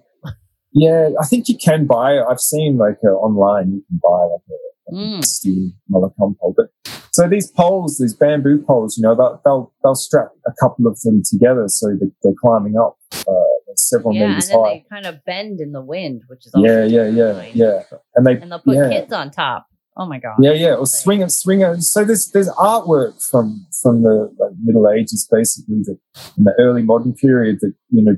[0.72, 2.20] yeah, I think you can buy.
[2.20, 6.12] I've seen like uh, online, you can buy like a, mm.
[6.16, 6.54] pole.
[6.56, 6.66] But
[7.12, 11.00] so these poles, these bamboo poles, you know, they'll they'll, they'll strap a couple of
[11.00, 12.98] them together so that they're climbing up
[13.28, 14.74] uh, several yeah, meters and then high.
[14.74, 17.82] They kind of bend in the wind, which is yeah, yeah, yeah, yeah.
[18.14, 18.88] And they and they'll put yeah.
[18.88, 19.66] kids on top.
[19.96, 20.36] Oh my god!
[20.40, 21.80] Yeah, yeah, or swing and swing.
[21.80, 25.98] So there's there's artwork from from the like, Middle Ages, basically, that
[26.38, 28.16] in the early modern period that you know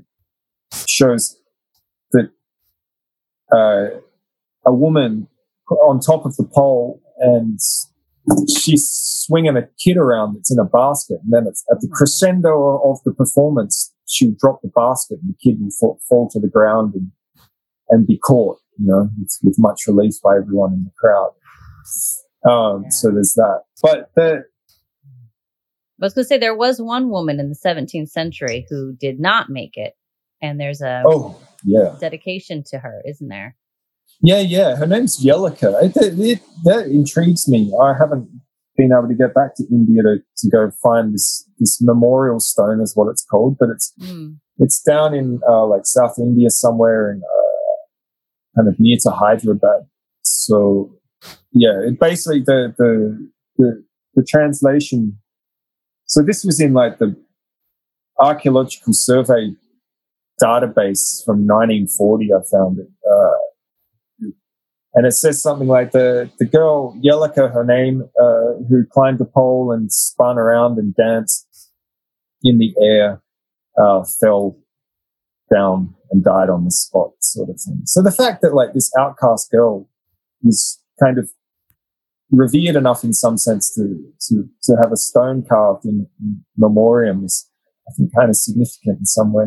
[0.86, 1.36] shows
[2.12, 2.30] that
[3.50, 4.00] uh,
[4.64, 5.28] a woman
[5.76, 7.58] on top of the pole and
[8.48, 11.18] she's swinging a kid around that's in a basket.
[11.22, 15.60] And then at the crescendo of the performance, she'll drop the basket and the kid
[15.60, 17.10] will fall, fall to the ground and,
[17.90, 21.32] and be caught, you know, with, with much relief by everyone in the crowd.
[22.44, 23.62] Um, so there's that.
[23.82, 24.44] But the,
[26.00, 29.20] I was going to say there was one woman in the 17th century who did
[29.20, 29.94] not make it
[30.42, 33.56] and there's a oh yeah dedication to her, isn't there?
[34.22, 34.76] Yeah, yeah.
[34.76, 35.82] Her name's Yelika.
[35.82, 37.72] It, it, it, that intrigues me.
[37.80, 38.28] I haven't
[38.76, 42.80] been able to get back to India to, to go find this this memorial stone,
[42.80, 44.36] is what it's called, but it's mm.
[44.58, 49.86] it's down in uh, like South India somewhere, in uh, kind of near to Hyderabad.
[50.22, 50.92] So
[51.52, 55.18] yeah, it basically the the the, the translation.
[56.06, 57.16] So this was in like the
[58.18, 59.54] archaeological survey
[60.40, 62.30] database from 1940.
[62.32, 62.88] I found it.
[63.08, 63.41] Uh,
[64.94, 69.24] and it says something like the, the girl, Yelika, her name, uh, who climbed the
[69.24, 71.46] pole and spun around and danced
[72.42, 73.22] in the air,
[73.80, 74.58] uh, fell
[75.52, 77.82] down and died on the spot, sort of thing.
[77.86, 79.88] So the fact that like this outcast girl
[80.42, 81.30] was kind of
[82.30, 87.24] revered enough in some sense to, to, to have a stone carved in, in memoriam
[87.24, 87.48] is,
[87.88, 89.46] I think, kind of significant in some way.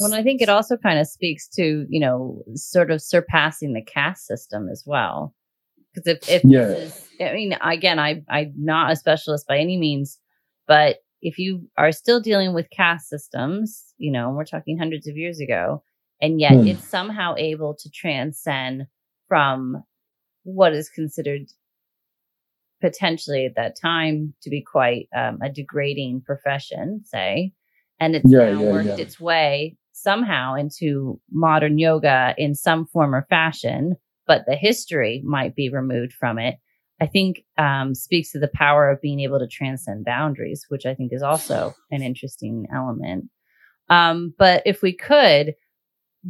[0.00, 3.82] Well, I think it also kind of speaks to, you know, sort of surpassing the
[3.82, 5.34] caste system as well.
[5.94, 6.68] Because if, if yeah.
[6.68, 10.18] Is, I mean, again, I, I'm not a specialist by any means,
[10.66, 15.16] but if you are still dealing with caste systems, you know, we're talking hundreds of
[15.16, 15.82] years ago,
[16.20, 16.66] and yet hmm.
[16.66, 18.86] it's somehow able to transcend
[19.28, 19.84] from
[20.42, 21.46] what is considered
[22.80, 27.52] potentially at that time to be quite um, a degrading profession, say,
[28.00, 28.96] and it's yeah, now yeah, worked yeah.
[28.96, 33.94] its way somehow into modern yoga in some form or fashion,
[34.26, 36.56] but the history might be removed from it,
[37.00, 40.94] I think um, speaks to the power of being able to transcend boundaries, which I
[40.94, 43.30] think is also an interesting element.
[43.88, 45.54] Um, but if we could,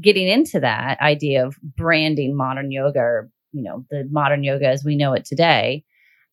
[0.01, 4.85] getting into that idea of branding modern yoga or, you know, the modern yoga as
[4.85, 5.85] we know it today,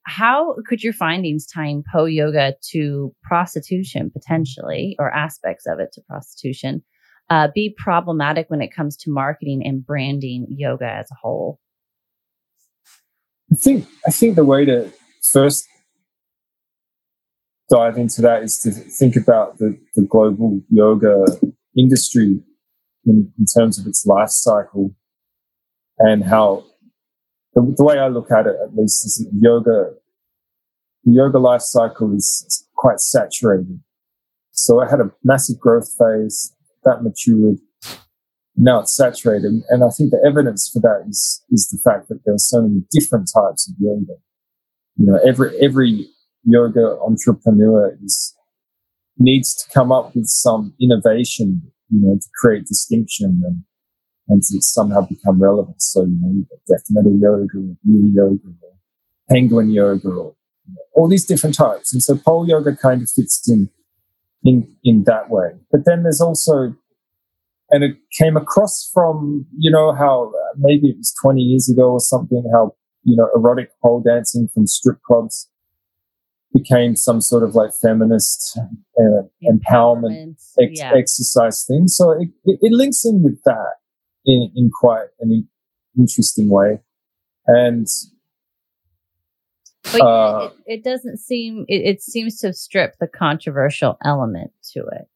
[0.03, 6.01] how could your findings tying Po yoga to prostitution potentially or aspects of it to
[6.09, 6.83] prostitution
[7.31, 11.59] uh, be problematic when it comes to marketing and branding yoga as a whole?
[13.51, 14.91] I think I think the way to
[15.31, 15.65] first
[17.69, 21.25] dive into that is to think about the, the global yoga
[21.77, 22.41] industry
[23.05, 24.93] in, in, terms of its life cycle
[25.99, 26.65] and how
[27.53, 29.93] the, the, way I look at it at least is that yoga
[31.05, 33.79] the yoga life cycle is quite saturated.
[34.51, 37.57] So it had a massive growth phase that matured.
[38.55, 39.63] Now it's saturated.
[39.69, 42.61] And I think the evidence for that is, is the fact that there are so
[42.61, 44.19] many different types of yoga.
[44.97, 46.07] You know, every, every
[46.43, 48.35] yoga entrepreneur is,
[49.17, 53.63] needs to come up with some innovation, you know, to create distinction and,
[54.27, 55.81] and to somehow become relevant.
[55.81, 58.71] So, you know, death metal yoga or yoga or
[59.29, 60.35] penguin yoga or
[60.67, 61.93] you know, all these different types.
[61.93, 63.69] And so pole yoga kind of fits in,
[64.43, 65.49] in, in that way.
[65.71, 66.75] But then there's also,
[67.69, 71.91] and it came across from, you know, how uh, maybe it was 20 years ago
[71.91, 75.49] or something, how, you know, erotic pole dancing from strip clubs
[76.53, 78.59] became some sort of like feminist
[78.99, 80.91] uh, empowerment, ex- yeah.
[80.95, 81.87] exercise thing.
[81.87, 83.75] So it, it, it, links in with that
[84.25, 85.47] in, in quite an
[85.97, 86.79] interesting way.
[87.47, 87.87] And
[89.83, 94.81] but uh, it, it, doesn't seem it, it seems to strip the controversial element to
[94.81, 95.07] it.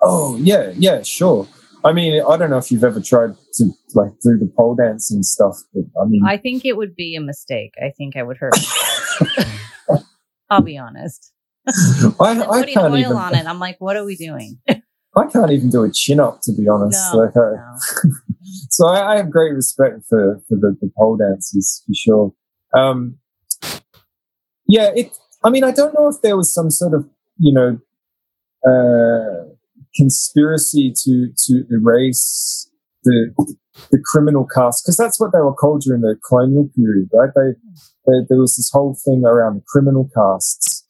[0.00, 1.48] Oh yeah, yeah, sure.
[1.84, 5.22] I mean, I don't know if you've ever tried to like do the pole dancing
[5.22, 7.74] stuff, but I mean, I think it would be a mistake.
[7.82, 8.54] I think I would hurt.
[10.50, 11.32] I'll be honest.
[12.20, 13.46] I, I can't oil even, on it.
[13.46, 14.58] I'm like, what are we doing?
[14.68, 16.98] I can't even do a chin up, to be honest.
[17.12, 17.76] No, like, no.
[18.70, 22.34] so I, I, have great respect for for the, the pole dancers for sure.
[22.74, 23.18] Um,
[24.72, 25.12] yeah, it.
[25.44, 27.06] I mean, I don't know if there was some sort of
[27.36, 27.78] you know
[28.66, 29.52] uh,
[29.94, 32.70] conspiracy to to erase
[33.04, 33.34] the
[33.90, 37.28] the criminal caste because that's what they were called during the colonial period, right?
[37.34, 37.52] They,
[38.06, 40.86] they, there was this whole thing around the criminal castes,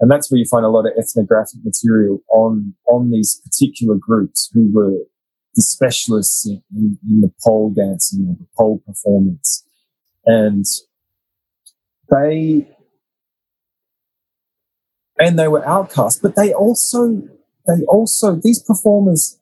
[0.00, 4.50] and that's where you find a lot of ethnographic material on on these particular groups
[4.54, 4.96] who were
[5.54, 9.62] the specialists in, in, in the pole dancing or the pole performance,
[10.24, 10.64] and
[12.10, 12.66] they
[15.20, 17.22] and they were outcast, but they also
[17.66, 19.38] they also these performers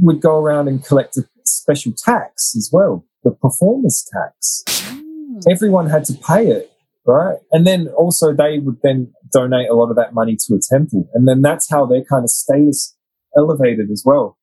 [0.00, 4.64] would go around and collect a special tax as well, the performers tax.
[4.66, 5.42] Mm.
[5.50, 6.72] Everyone had to pay it,
[7.06, 7.38] right?
[7.52, 11.08] And then also they would then donate a lot of that money to a temple,
[11.14, 12.96] and then that's how their kind of status
[13.36, 14.38] elevated as well.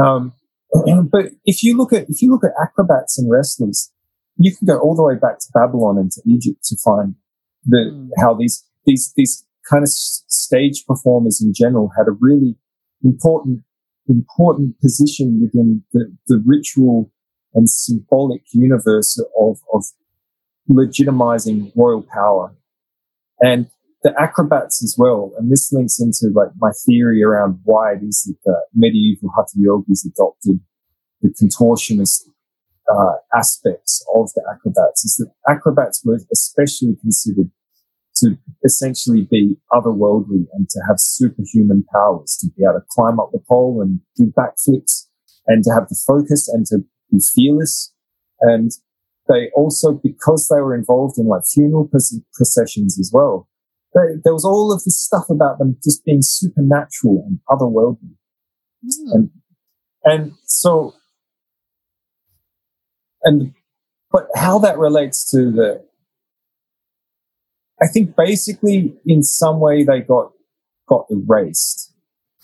[0.00, 0.32] Um,
[1.10, 3.90] but if you look at if you look at acrobats and wrestlers,
[4.36, 7.16] you can go all the way back to Babylon and to Egypt to find
[7.64, 8.10] the mm.
[8.18, 12.56] how these these these kind of stage performers in general had a really
[13.04, 13.62] important,
[14.08, 17.10] important position within the, the ritual
[17.54, 19.84] and symbolic universe of, of
[20.70, 22.54] legitimizing royal power.
[23.40, 23.70] And
[24.02, 25.32] the acrobats as well.
[25.38, 29.54] And this links into like my theory around why it is that the medieval hatha
[29.56, 30.60] yogis adopted
[31.20, 32.22] the contortionist
[32.90, 37.50] uh, aspects of the acrobats is that acrobats were especially considered
[38.18, 43.30] to essentially be otherworldly and to have superhuman powers, to be able to climb up
[43.32, 45.06] the pole and do backflips
[45.46, 46.78] and to have the focus and to
[47.10, 47.92] be fearless.
[48.40, 48.70] And
[49.28, 51.90] they also, because they were involved in like funeral
[52.34, 53.48] processions as well,
[53.94, 58.16] they, there was all of this stuff about them just being supernatural and otherworldly.
[58.84, 59.12] Mm.
[59.12, 59.30] And,
[60.04, 60.94] and so,
[63.22, 63.54] and,
[64.10, 65.87] but how that relates to the
[67.80, 70.32] I think basically in some way they got
[70.88, 71.94] got erased.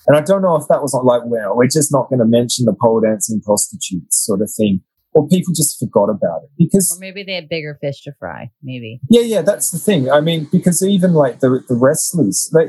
[0.07, 2.67] And I don't know if that was like, well, we're just not going to mention
[2.67, 4.83] the pole dancing prostitutes sort of thing.
[5.13, 6.95] Or people just forgot about it because.
[6.95, 9.01] Or maybe they had bigger fish to fry, maybe.
[9.09, 10.11] Yeah, yeah, that's the thing.
[10.11, 12.65] I mean, because even like the, the wrestlers, they,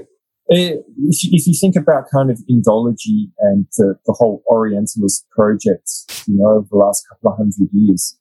[0.56, 0.78] eh,
[1.10, 5.90] if, you, if you think about kind of Indology and the, the whole Orientalist project,
[6.28, 8.16] you know, over the last couple of hundred years,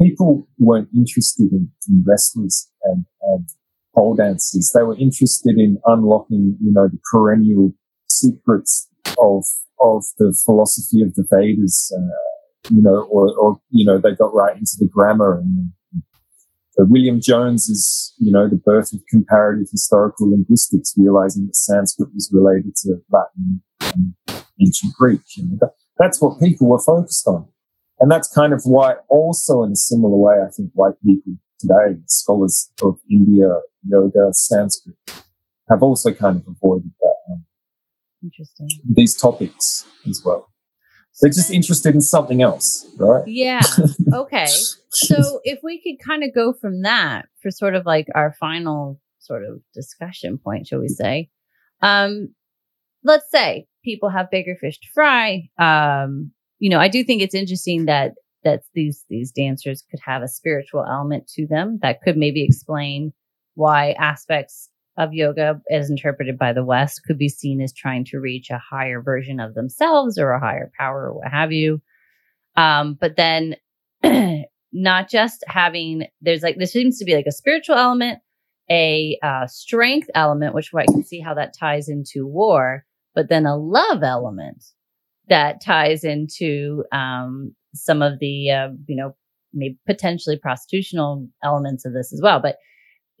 [0.00, 3.48] people weren't interested in, in wrestlers and, and
[3.94, 4.72] pole dancers.
[4.74, 7.72] They were interested in unlocking, you know, the perennial
[8.08, 9.44] secrets of
[9.80, 14.32] of the philosophy of the Vedas, uh, you know, or, or you know, they got
[14.34, 15.72] right into the grammar and.
[16.74, 22.08] So William Jones is, you know, the birth of comparative historical linguistics, realizing that Sanskrit
[22.14, 24.14] was related to Latin and
[24.58, 25.20] ancient Greek.
[25.60, 27.46] That, that's what people were focused on.
[28.00, 32.00] And that's kind of why also in a similar way, I think white people today,
[32.06, 34.96] scholars of India, yoga, Sanskrit,
[35.68, 37.14] have also kind of avoided that.
[37.30, 37.44] Um,
[38.22, 38.68] Interesting.
[38.94, 40.48] These topics as well.
[41.20, 43.26] They're just interested in something else, right?
[43.26, 43.60] Yeah.
[44.14, 44.46] Okay.
[44.90, 49.00] so if we could kind of go from that for sort of like our final
[49.18, 51.30] sort of discussion point, shall we say?
[51.80, 52.34] Um,
[53.04, 55.48] let's say people have bigger fish to fry.
[55.58, 58.12] Um, you know, I do think it's interesting that
[58.44, 63.12] that these these dancers could have a spiritual element to them that could maybe explain
[63.54, 68.18] why aspects of yoga as interpreted by the West could be seen as trying to
[68.18, 71.80] reach a higher version of themselves or a higher power or what have you.
[72.56, 73.56] Um, but then
[74.72, 78.18] not just having, there's like, there seems to be like a spiritual element,
[78.70, 82.84] a uh, strength element, which I can see how that ties into war,
[83.14, 84.62] but then a love element
[85.28, 89.14] that ties into um, some of the, uh, you know,
[89.52, 92.40] maybe potentially prostitutional elements of this as well.
[92.40, 92.56] But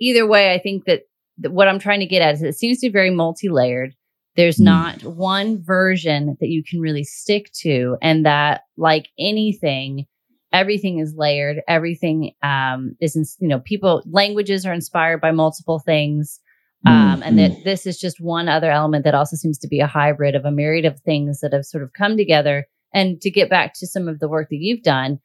[0.00, 1.02] either way, I think that
[1.50, 3.94] what I'm trying to get at is it seems to be very multi layered.
[4.36, 4.64] There's mm.
[4.64, 7.96] not one version that you can really stick to.
[8.00, 10.06] And that, like anything,
[10.52, 11.60] everything is layered.
[11.68, 16.40] Everything um, is, in, you know, people, languages are inspired by multiple things.
[16.84, 17.22] Um.
[17.24, 17.62] And that hmm.
[17.62, 20.50] this is just one other element that also seems to be a hybrid of a
[20.50, 22.66] myriad of things that have sort of come together.
[22.94, 25.20] And to get back to some of the work that you've done,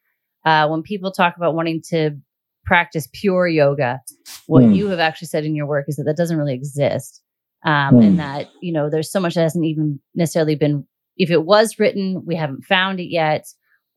[0.46, 2.12] uh, when people talk about wanting to
[2.66, 4.02] practice pure yoga,
[4.46, 4.76] what mm.
[4.76, 7.22] you have actually said in your work is that that doesn't really exist.
[7.66, 8.06] Um, mm.
[8.06, 10.86] And that, you know, there's so much that hasn't even necessarily been,
[11.18, 13.46] if it was written, we haven't found it yet.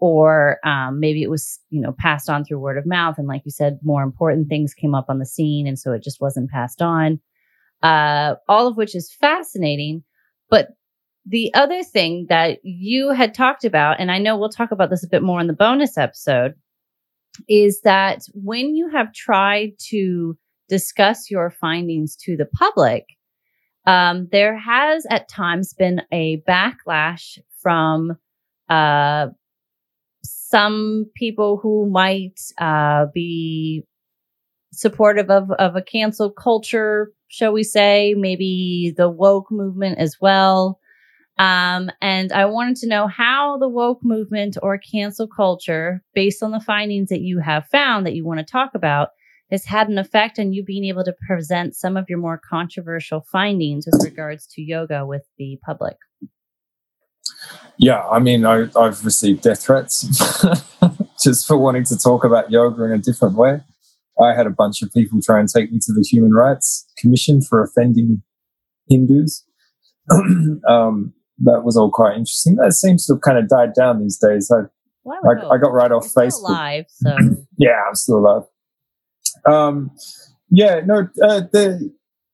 [0.03, 3.17] Or um, maybe it was, you know, passed on through word of mouth.
[3.19, 5.67] And like you said, more important things came up on the scene.
[5.67, 7.21] And so it just wasn't passed on.
[7.83, 10.03] Uh, all of which is fascinating.
[10.49, 10.69] But
[11.27, 15.05] the other thing that you had talked about, and I know we'll talk about this
[15.05, 16.55] a bit more in the bonus episode,
[17.49, 20.37] is that when you have tried to
[20.69, 23.05] discuss your findings to the public,
[23.87, 28.17] um, there has at times been a backlash from
[28.69, 29.29] uh,
[30.23, 33.85] some people who might uh, be
[34.73, 40.80] supportive of, of a cancel culture, shall we say, maybe the woke movement as well.
[41.41, 46.51] Um, and I wanted to know how the woke movement or cancel culture, based on
[46.51, 49.09] the findings that you have found that you want to talk about,
[49.51, 53.23] has had an effect on you being able to present some of your more controversial
[53.33, 55.97] findings with regards to yoga with the public.
[57.79, 60.03] Yeah, I mean, I, have received death threats
[61.23, 63.61] just for wanting to talk about yoga in a different way.
[64.23, 67.41] I had a bunch of people try and take me to the Human Rights Commission
[67.41, 68.23] for offending
[68.91, 69.47] Hindus.
[70.69, 72.57] um, that was all quite interesting.
[72.57, 74.51] That seems to have kind of died down these days.
[74.51, 74.63] I,
[75.11, 76.49] I, I, got right off You're Facebook.
[76.49, 77.17] Alive, so
[77.59, 78.43] yeah, I'm still alive.
[79.47, 79.91] Um,
[80.51, 81.91] yeah, no, uh, the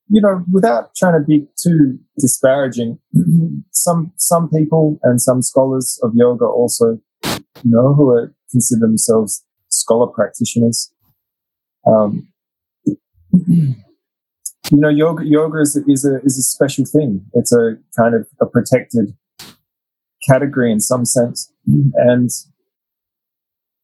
[0.09, 2.99] you know, without trying to be too disparaging,
[3.73, 9.45] some some people and some scholars of yoga also, you know, who are consider themselves
[9.69, 10.93] scholar practitioners.
[11.87, 12.29] Um,
[14.71, 17.25] you know, yoga yoga is, is a is a special thing.
[17.35, 19.17] It's a kind of a protected
[20.29, 22.31] category in some sense, and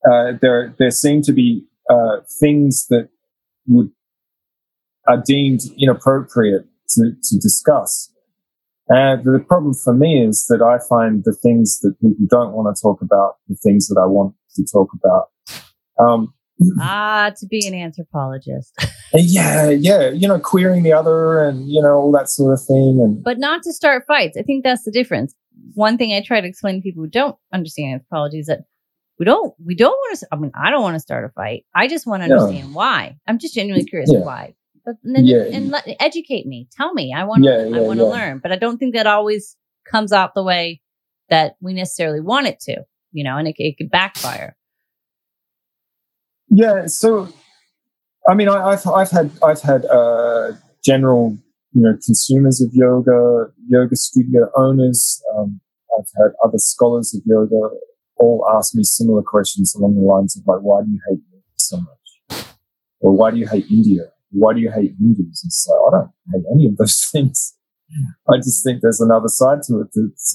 [0.04, 3.08] uh, there there seem to be uh, things that
[3.68, 3.90] would
[5.08, 8.10] are deemed inappropriate to, to discuss.
[8.88, 12.74] And the problem for me is that I find the things that people don't want
[12.74, 15.30] to talk about, the things that I want to talk about.
[15.98, 16.34] Um,
[16.80, 18.74] ah, to be an anthropologist.
[19.14, 23.00] yeah, yeah, you know, queering the other and you know all that sort of thing,
[23.02, 24.36] and but not to start fights.
[24.36, 25.34] I think that's the difference.
[25.74, 28.64] One thing I try to explain to people who don't understand anthropology is that
[29.18, 30.26] we don't we don't want to.
[30.32, 31.64] I mean, I don't want to start a fight.
[31.74, 32.76] I just want to understand no.
[32.76, 33.16] why.
[33.26, 34.20] I'm just genuinely curious yeah.
[34.20, 34.54] why.
[34.84, 35.44] But then yeah.
[35.52, 36.68] and let, educate me.
[36.72, 37.14] Tell me.
[37.16, 37.50] I want to.
[37.50, 38.38] Yeah, I want to learn.
[38.38, 39.56] But I don't think that always
[39.88, 40.80] comes out the way
[41.28, 42.84] that we necessarily want it to.
[43.12, 44.56] You know, and it, it could backfire.
[46.54, 46.86] Yeah.
[46.86, 47.28] So,
[48.28, 50.52] I mean, I, have I've had I've had uh,
[50.84, 51.38] general
[51.72, 55.22] you know consumers of yoga, yoga studio owners.
[55.34, 55.60] Um,
[55.98, 57.70] I've had other scholars of yoga
[58.18, 61.42] all ask me similar questions along the lines of like, why do you hate yoga
[61.56, 62.44] so much,
[63.00, 64.02] or why do you hate India?
[64.30, 65.42] Why do you hate Hindus?
[65.42, 67.54] And so I don't hate any of those things.
[68.28, 69.88] I just think there's another side to it,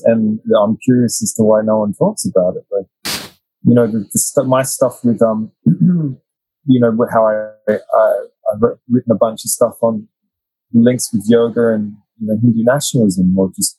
[0.06, 2.66] and I'm curious as to why no one talks about it.
[2.70, 3.27] But
[3.68, 8.62] you know, the, the st- my stuff with, um, you know, how I, I, I've
[8.90, 10.08] written a bunch of stuff on
[10.74, 13.78] links with yoga and, you know, Hindu nationalism or just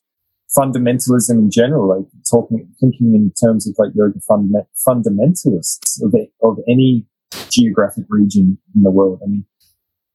[0.57, 6.59] fundamentalism in general, like talking, thinking in terms of like yoga funda- fundamentalists of, of
[6.69, 7.07] any
[7.51, 9.21] geographic region in the world.
[9.25, 9.47] I mean,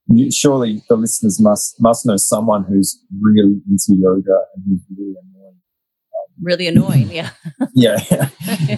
[0.07, 5.15] you, surely the listeners must, must know someone who's really into yoga and who's really
[6.42, 7.12] really annoying.
[7.12, 7.32] Yeah.
[7.74, 8.00] yeah.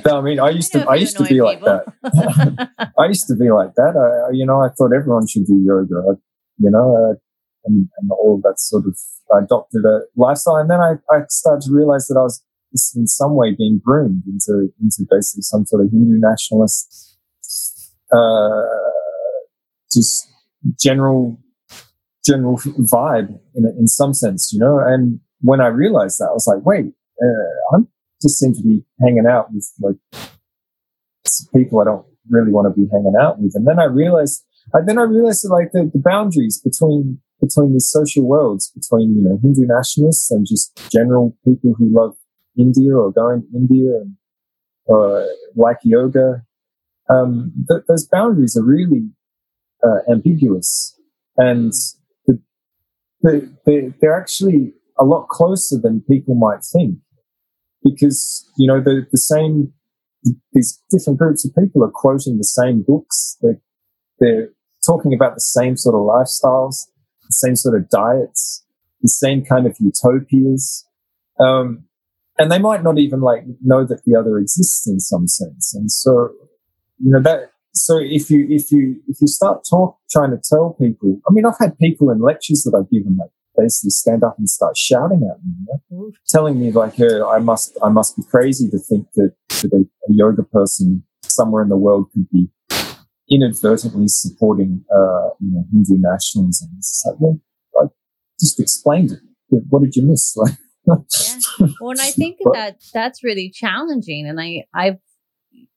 [0.05, 1.45] No, I mean, I used to, I used to be people.
[1.45, 2.91] like that.
[2.97, 3.95] I used to be like that.
[3.95, 6.17] I, you know, I thought everyone should do yoga,
[6.57, 7.15] you know, uh,
[7.65, 8.97] and, and all that sort of,
[9.33, 10.57] I adopted a lifestyle.
[10.57, 12.43] And then I, I started to realize that I was
[12.95, 17.17] in some way being groomed into, into basically some sort of Hindu nationalist,
[18.11, 18.63] uh,
[19.91, 20.27] just
[20.79, 21.39] general
[22.25, 24.79] general vibe in in some sense, you know.
[24.79, 27.87] And when I realized that, I was like, wait, uh, I'm
[28.21, 29.95] just seem to be hanging out with like
[31.53, 33.53] people I don't really want to be hanging out with.
[33.55, 34.43] And then I realized,
[34.73, 39.15] and then I realized that, like the, the boundaries between between these social worlds, between
[39.15, 42.15] you know Hindu nationalists and just general people who love
[42.57, 44.15] India or going to India and
[44.85, 46.43] or like yoga,
[47.09, 49.09] um, th- those boundaries are really
[49.83, 50.99] uh, ambiguous,
[51.37, 51.73] and
[52.27, 52.39] the,
[53.21, 56.97] the, the, they're actually a lot closer than people might think,
[57.85, 59.71] because you know the the same
[60.53, 63.37] these different groups of people are quoting the same books.
[63.41, 63.61] They're,
[64.19, 64.49] they're
[64.85, 66.87] talking about the same sort of lifestyles,
[67.21, 68.65] the same sort of diets,
[69.01, 70.87] the same kind of utopias.
[71.39, 71.85] Um,
[72.37, 75.73] and they might not even like know that the other exists in some sense.
[75.73, 76.29] And so,
[76.99, 80.75] you know, that, so if you, if you, if you start talk, trying to tell
[80.79, 84.37] people, I mean, I've had people in lectures that I've given like basically stand up
[84.37, 86.11] and start shouting at me, you know?
[86.27, 89.81] telling me like, uh, I must, I must be crazy to think that, that a,
[89.81, 92.49] a, yoga person somewhere in the world could be
[93.29, 96.69] inadvertently supporting, uh, you know, Hindu nationalism.
[96.77, 97.39] It's like, well,
[97.81, 97.85] I
[98.39, 99.19] just explained it.
[99.69, 100.35] What did you miss?
[100.87, 101.67] Like, yeah.
[101.81, 104.27] Well, and I think that that's really challenging.
[104.27, 104.99] And I, I've,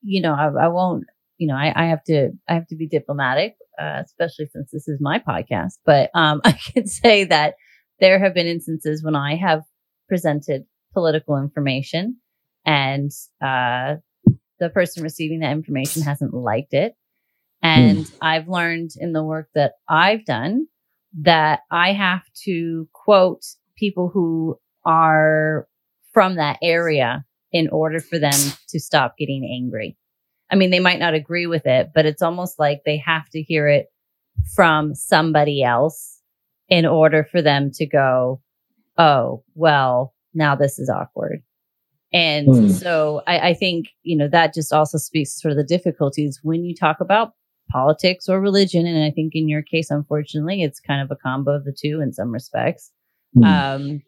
[0.03, 1.05] you know, I, I won't,
[1.39, 4.87] you know, I, I have to, I have to be diplomatic, uh, especially since this
[4.87, 5.79] is my podcast.
[5.87, 7.55] But um, I can say that
[8.01, 9.62] there have been instances when I have
[10.09, 12.16] presented political information
[12.64, 13.11] and
[13.44, 13.96] uh,
[14.59, 16.94] the person receiving that information hasn't liked it.
[17.62, 18.16] And mm.
[18.20, 20.66] I've learned in the work that I've done
[21.22, 23.42] that I have to quote
[23.76, 25.66] people who are
[26.12, 28.38] from that area in order for them
[28.68, 29.96] to stop getting angry.
[30.51, 33.42] I mean, they might not agree with it, but it's almost like they have to
[33.42, 33.86] hear it
[34.55, 36.17] from somebody else
[36.68, 38.40] in order for them to go,
[38.98, 41.42] oh, well, now this is awkward.
[42.12, 42.70] And mm.
[42.70, 46.40] so I, I, think, you know, that just also speaks to sort of the difficulties
[46.42, 47.32] when you talk about
[47.70, 48.86] politics or religion.
[48.86, 52.00] And I think in your case, unfortunately, it's kind of a combo of the two
[52.00, 52.90] in some respects.
[53.36, 53.44] Mm.
[53.44, 54.02] Um,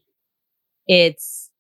[0.87, 1.51] it's,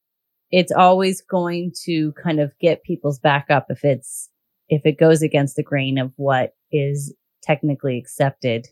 [0.51, 4.31] it's always going to kind of get people's back up if it's,
[4.69, 8.67] if it goes against the grain of what is technically accepted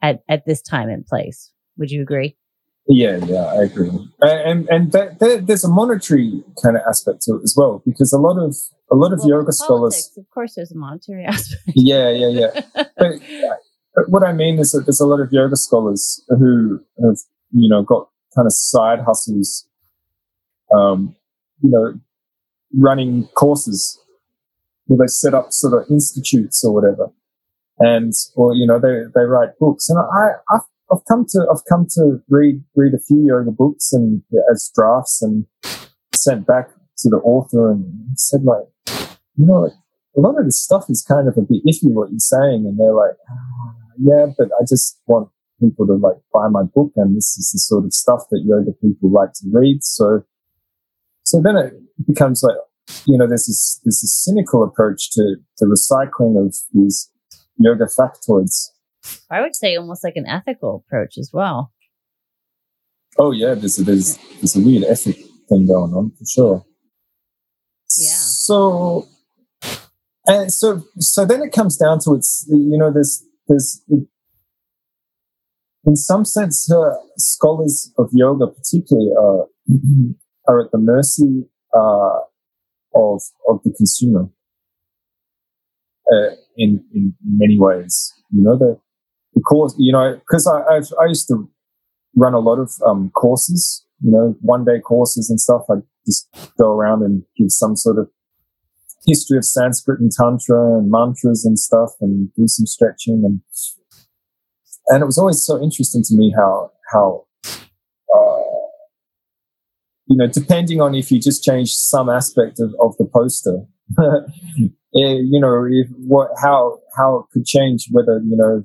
[0.00, 1.51] at, at this time and place.
[1.78, 2.36] Would you agree?
[2.88, 3.90] Yeah, yeah, I agree.
[4.20, 8.12] And and that, that, there's a monetary kind of aspect to it as well, because
[8.12, 8.56] a lot of
[8.90, 11.62] a lot of well, yoga scholars, of course, there's a monetary aspect.
[11.74, 12.60] Yeah, yeah, yeah.
[12.74, 12.90] but,
[13.94, 17.18] but what I mean is that there's a lot of yoga scholars who have
[17.52, 19.68] you know got kind of side hustles,
[20.74, 21.14] um,
[21.62, 21.94] you know,
[22.76, 23.98] running courses
[24.86, 27.12] where they set up sort of institutes or whatever,
[27.78, 30.58] and or you know they they write books, and I I
[30.92, 34.22] I've come to I've come to read read a few yoga books and
[34.52, 35.46] as drafts and
[36.14, 36.68] sent back
[36.98, 37.84] to the author and
[38.16, 38.64] said like,
[39.36, 39.72] you know, like,
[40.16, 42.78] a lot of this stuff is kind of a bit iffy what you're saying, and
[42.78, 45.28] they're like, ah, yeah, but I just want
[45.60, 48.72] people to like buy my book, and this is the sort of stuff that yoga
[48.72, 49.82] people like to read.
[49.82, 50.24] So,
[51.24, 51.72] so then it
[52.06, 52.56] becomes like,
[53.06, 57.10] you know, there's this there's this cynical approach to the recycling of these
[57.58, 58.68] yoga factoids
[59.30, 61.72] I would say almost like an ethical approach as well.
[63.18, 65.16] Oh yeah, there's a, there's there's a weird ethic
[65.48, 66.64] thing going on for sure.
[67.98, 68.10] Yeah.
[68.12, 69.06] So,
[70.26, 73.82] and so so then it comes down to it's you know there's there's
[75.84, 79.46] in some sense uh, scholars of yoga particularly are
[80.48, 81.44] are at the mercy
[81.74, 82.18] uh,
[82.94, 84.28] of of the consumer
[86.10, 88.12] uh, in, in many ways.
[88.30, 88.78] You know that
[89.44, 91.48] course, you know, because I I've, i used to
[92.16, 95.62] run a lot of um, courses, you know, one day courses and stuff.
[95.70, 95.76] I
[96.06, 96.28] just
[96.58, 98.10] go around and give some sort of
[99.06, 103.40] history of Sanskrit and Tantra and mantras and stuff, and do some stretching and
[104.88, 107.24] and it was always so interesting to me how how
[108.14, 108.42] uh,
[110.06, 113.60] you know depending on if you just change some aspect of, of the poster
[114.00, 118.64] eh, you know if, what how how it could change whether you know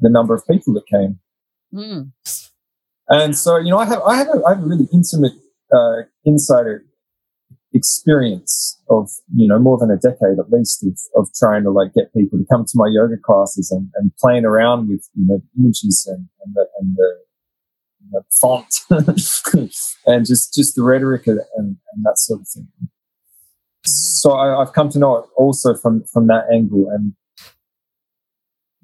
[0.00, 1.18] the number of people that came.
[1.72, 2.12] Mm.
[3.08, 5.32] And so, you know, I have, I have, a, I have a really intimate
[5.72, 6.84] uh, insider
[7.72, 11.92] experience of, you know, more than a decade at least of, of trying to like
[11.94, 15.40] get people to come to my yoga classes and, and playing around with, you know,
[15.58, 17.14] images and, and the, and the,
[18.40, 18.74] font
[20.06, 22.66] and just, just the rhetoric and, and, that sort of thing.
[23.84, 26.88] So I, have come to know it also from, from that angle.
[26.90, 27.12] And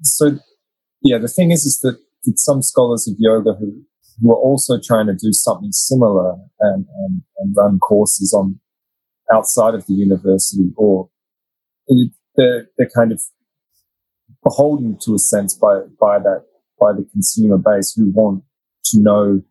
[0.01, 0.39] so
[1.01, 1.99] yeah, the thing is, is that
[2.35, 3.83] some scholars of yoga who
[4.21, 8.59] who are also trying to do something similar and, and, and run courses on
[9.31, 11.09] outside of the university or
[12.35, 13.21] they're, they're kind of
[14.43, 16.45] beholden to a sense by, by that,
[16.79, 18.43] by the consumer base who want
[18.85, 19.41] to know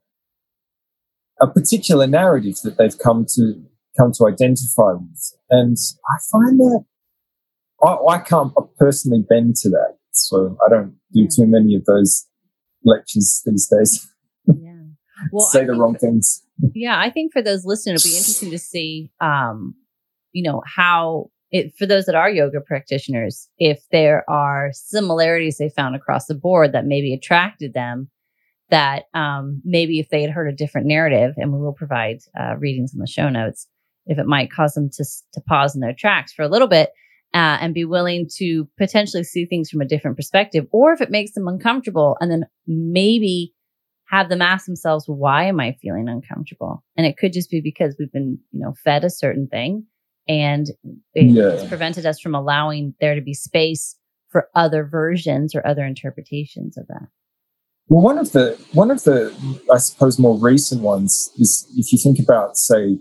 [1.41, 3.63] a particular narrative that they've come to,
[3.99, 5.37] come to identify with.
[5.51, 6.85] And I find that
[7.83, 9.97] I, I can't personally bend to that.
[10.17, 12.27] So I don't do too many of those
[12.85, 14.07] lectures these days.
[14.49, 14.75] Yeah.
[15.33, 16.41] Well, say I the wrong things.
[16.73, 16.97] Yeah.
[16.97, 19.75] I think for those listening, it'll be interesting to see, um,
[20.31, 25.69] you know, how it, for those that are yoga practitioners, if there are similarities they
[25.69, 28.09] found across the board that maybe attracted them,
[28.71, 32.57] that um, maybe if they had heard a different narrative, and we will provide uh,
[32.57, 33.67] readings in the show notes,
[34.07, 36.91] if it might cause them to to pause in their tracks for a little bit
[37.37, 41.11] uh, and be willing to potentially see things from a different perspective, or if it
[41.11, 43.53] makes them uncomfortable, and then maybe
[44.09, 47.95] have them ask themselves, "Why am I feeling uncomfortable?" And it could just be because
[47.99, 49.87] we've been, you know, fed a certain thing
[50.29, 50.69] and
[51.15, 51.51] it, yeah.
[51.51, 53.97] it's prevented us from allowing there to be space
[54.29, 57.09] for other versions or other interpretations of that.
[57.89, 59.33] Well, one of the one of the
[59.73, 62.99] I suppose more recent ones is if you think about, say,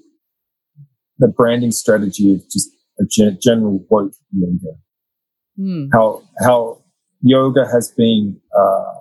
[1.17, 2.69] the branding strategy of just
[2.99, 3.03] a
[3.41, 4.77] general woke yoga,
[5.59, 5.89] mm.
[5.93, 6.81] how how
[7.21, 8.93] yoga has been uh,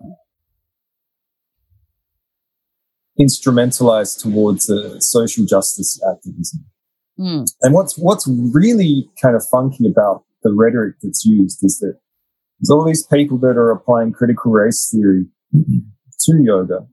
[3.20, 6.64] instrumentalized towards a social justice activism.
[7.18, 7.47] Mm.
[7.62, 11.99] And what's what's really kind of funky about the rhetoric that's used is that
[12.61, 16.86] there's all these people that are applying critical race theory to yoga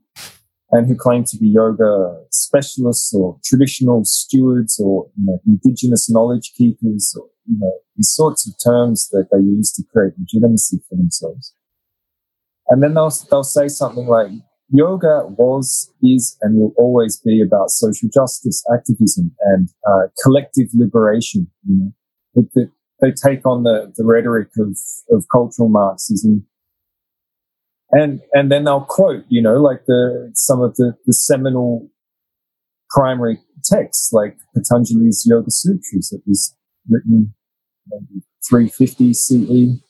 [0.72, 6.52] and who claim to be yoga specialists or traditional stewards or you know, indigenous knowledge
[6.56, 10.96] keepers or you know these sorts of terms that they use to create legitimacy for
[10.96, 11.54] themselves.
[12.68, 14.30] And then they'll they'll say something like
[14.72, 21.48] yoga was, is, and will always be about social justice, activism, and uh, collective liberation.
[21.68, 21.92] You
[22.34, 22.46] know,
[23.00, 24.78] they take on the, the rhetoric of,
[25.10, 26.46] of cultural Marxism,
[27.92, 31.88] and and then they'll quote, you know, like the some of the, the seminal
[32.90, 36.54] primary texts, like Patanjali's Yoga Sutras, that was
[36.88, 37.34] written
[37.88, 39.82] maybe 350 CE,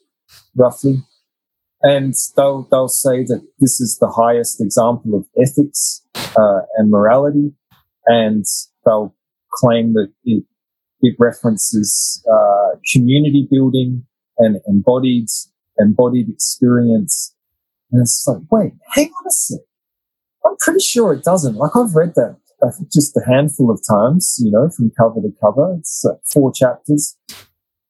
[0.54, 1.02] roughly
[1.82, 6.02] and they'll they'll say that this is the highest example of ethics
[6.36, 7.52] uh, and morality,
[8.06, 8.44] and
[8.84, 9.14] they'll
[9.52, 10.44] claim that it
[11.00, 14.04] it references uh, community building
[14.38, 15.26] and embodied
[15.78, 17.34] embodied experience.
[17.92, 19.60] And it's like, wait, hang on a sec.
[20.44, 21.56] I'm pretty sure it doesn't.
[21.56, 22.38] Like I've read that
[22.92, 25.76] just a handful of times, you know, from cover to cover.
[25.78, 27.16] It's uh, four chapters.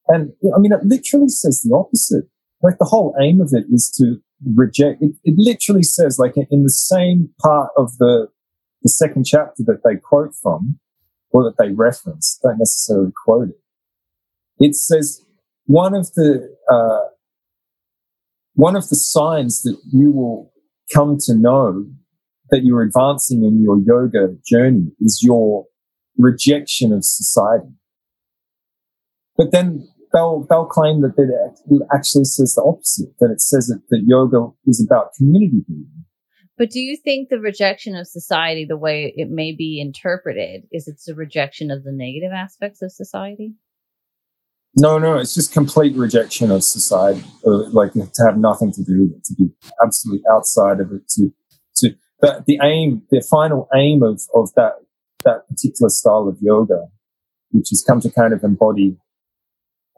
[0.07, 2.25] And I mean, it literally says the opposite
[2.63, 4.15] like the whole aim of it is to
[4.55, 8.27] reject it, it literally says like in the same part of the
[8.81, 10.79] the second chapter that they quote from
[11.31, 13.59] or that they reference don't necessarily quote it
[14.59, 15.23] it says
[15.65, 17.07] one of the uh,
[18.55, 20.51] one of the signs that you will
[20.93, 21.85] come to know
[22.49, 25.65] that you're advancing in your yoga journey is your
[26.17, 27.73] rejection of society
[29.37, 33.09] but then they'll they'll claim that it actually says the opposite.
[33.19, 36.05] That it says that, that yoga is about community building.
[36.55, 40.87] But do you think the rejection of society, the way it may be interpreted, is
[40.87, 43.53] it's a rejection of the negative aspects of society?
[44.75, 47.23] No, no, it's just complete rejection of society.
[47.43, 49.51] Like to have nothing to do with it, to be
[49.83, 51.07] absolutely outside of it.
[51.09, 51.31] To
[51.77, 54.73] to the, the aim, the final aim of of that
[55.25, 56.87] that particular style of yoga,
[57.51, 58.97] which has come to kind of embody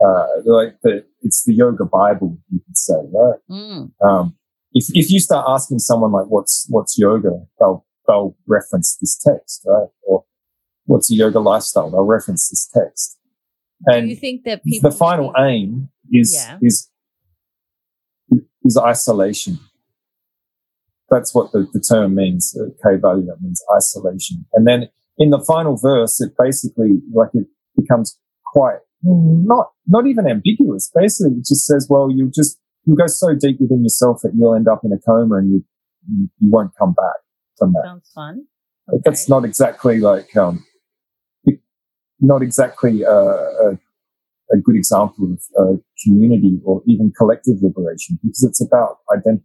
[0.03, 3.39] uh, like the, it's the yoga Bible, you could say, right?
[3.49, 3.91] Mm.
[4.01, 4.35] Um,
[4.73, 7.45] if, if you start asking someone like, what's, what's yoga?
[7.59, 9.87] They'll, they'll reference this text, right?
[10.03, 10.25] Or
[10.85, 11.89] what's a yoga lifestyle?
[11.89, 13.17] They'll reference this text.
[13.87, 16.57] And Do you think that the final think- aim is, yeah.
[16.61, 16.89] is,
[18.63, 19.59] is isolation.
[21.09, 22.57] That's what the, the term means.
[22.59, 24.45] Uh, that means isolation.
[24.53, 27.45] And then in the final verse, it basically, like it
[27.75, 30.91] becomes quite not not even ambiguous.
[30.93, 34.55] Basically, it just says, well, you just you go so deep within yourself that you'll
[34.55, 35.65] end up in a coma and you
[36.09, 37.17] you, you won't come back
[37.57, 37.83] from that.
[37.85, 38.45] Sounds fun.
[38.89, 39.01] Okay.
[39.05, 40.65] That's not exactly like um,
[42.19, 43.77] not exactly a, a,
[44.51, 49.43] a good example of uh, community or even collective liberation because it's about ident-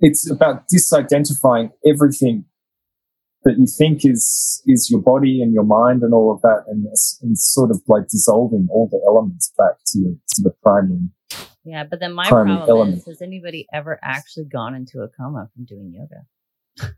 [0.00, 2.44] It's about disidentifying everything
[3.44, 6.86] that you think is is your body and your mind and all of that, and,
[7.22, 9.98] and sort of like dissolving all the elements back to
[10.30, 11.08] to the primary
[11.64, 12.98] Yeah, but then my problem element.
[12.98, 16.92] is: Has anybody ever actually gone into a coma from doing yoga?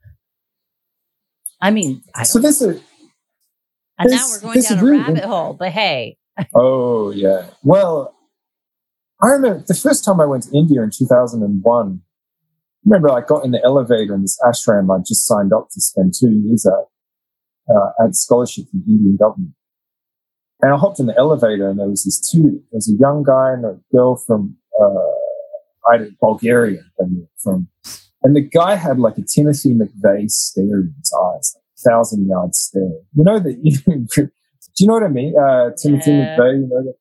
[1.60, 2.80] I mean, I so this is.
[3.98, 5.54] And now we're going down a rabbit hole.
[5.54, 6.16] But hey.
[6.54, 7.46] oh yeah.
[7.62, 8.14] Well,
[9.22, 12.00] I remember the first time I went to India in 2001.
[12.00, 15.80] I remember I got in the elevator in this ashram I just signed up to
[15.80, 16.72] spend two years at.
[17.66, 19.54] Uh, had scholarship from the Indian government.
[20.60, 23.22] And I hopped in the elevator and there was this two, there was a young
[23.22, 26.82] guy and a girl from, uh, I don't, Bulgaria
[27.42, 27.68] from,
[28.22, 32.82] and the guy had like a Timothy McVeigh stare in his eyes, thousand yard stare.
[33.14, 33.54] You know that,
[34.14, 34.30] do
[34.78, 35.34] you know what I mean?
[35.38, 36.36] Uh, Timothy yeah.
[36.36, 36.94] McVeigh, you know, that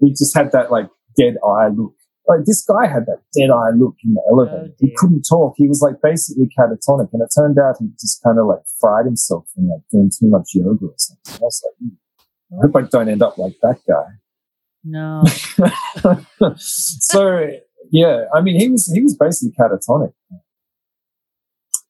[0.00, 1.94] he just had that like dead eye look.
[2.28, 4.68] Like this guy had that dead eye look in the elevator.
[4.70, 5.54] Oh, he couldn't talk.
[5.56, 7.08] He was like basically catatonic.
[7.12, 10.28] And it turned out he just kind of like fried himself from like doing too
[10.28, 11.34] much yoga or something.
[11.34, 11.92] I was like,
[12.52, 14.04] I hope I don't end up like that guy.
[14.84, 15.24] No.
[16.56, 17.50] so
[17.90, 20.12] yeah, I mean, he was he was basically catatonic.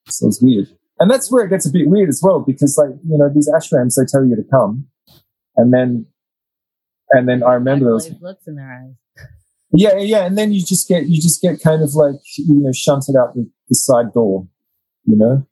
[0.07, 0.67] So it's weird,
[1.01, 3.49] and that's where it gets a bit weird as well because like you know these
[3.49, 4.87] ashrams they tell you to come,
[5.55, 6.05] and then
[7.09, 8.95] and then I remember those looks in their eyes.
[9.73, 12.71] Yeah, yeah, and then you just get you just get kind of like you know
[12.71, 14.47] shunted out the, the side door,
[15.05, 15.45] you know.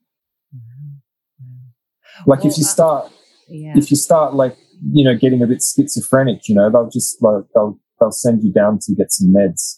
[2.25, 3.09] Like well, if you start, uh,
[3.47, 3.73] yeah.
[3.77, 4.57] if you start like
[4.93, 8.51] you know, getting a bit schizophrenic, you know, they'll just like, they'll, they'll send you
[8.51, 9.75] down to get some meds.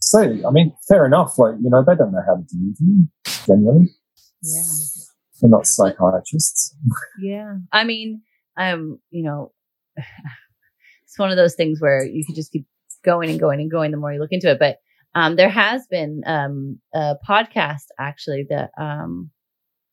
[0.00, 1.38] So, I mean, fair enough.
[1.38, 3.10] Like, you know, they don't know how to do anything
[3.46, 3.88] generally.
[4.42, 4.62] Yeah.
[5.40, 6.74] They're not psychiatrists.
[7.20, 7.56] Yeah.
[7.72, 8.22] I mean,
[8.56, 9.52] um, you know,
[9.96, 12.66] it's one of those things where you can just keep
[13.04, 14.58] going and going and going the more you look into it.
[14.58, 14.78] But
[15.14, 19.30] um, there has been um, a podcast actually that um,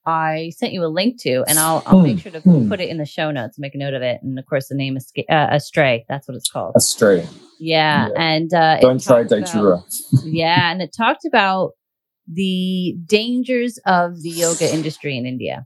[0.06, 2.20] I sent you a link to, and I'll I'll make hmm.
[2.20, 2.70] sure to hmm.
[2.70, 4.76] put it in the show notes, make a note of it, and of course the
[4.76, 6.06] name is uh, Astray.
[6.08, 6.74] That's what it's called.
[6.76, 7.28] Astray.
[7.60, 8.14] Yeah, yeah.
[8.16, 9.84] and uh, don't try Datura.
[10.24, 11.72] yeah, and it talked about
[12.28, 15.66] the dangers of the yoga industry in India,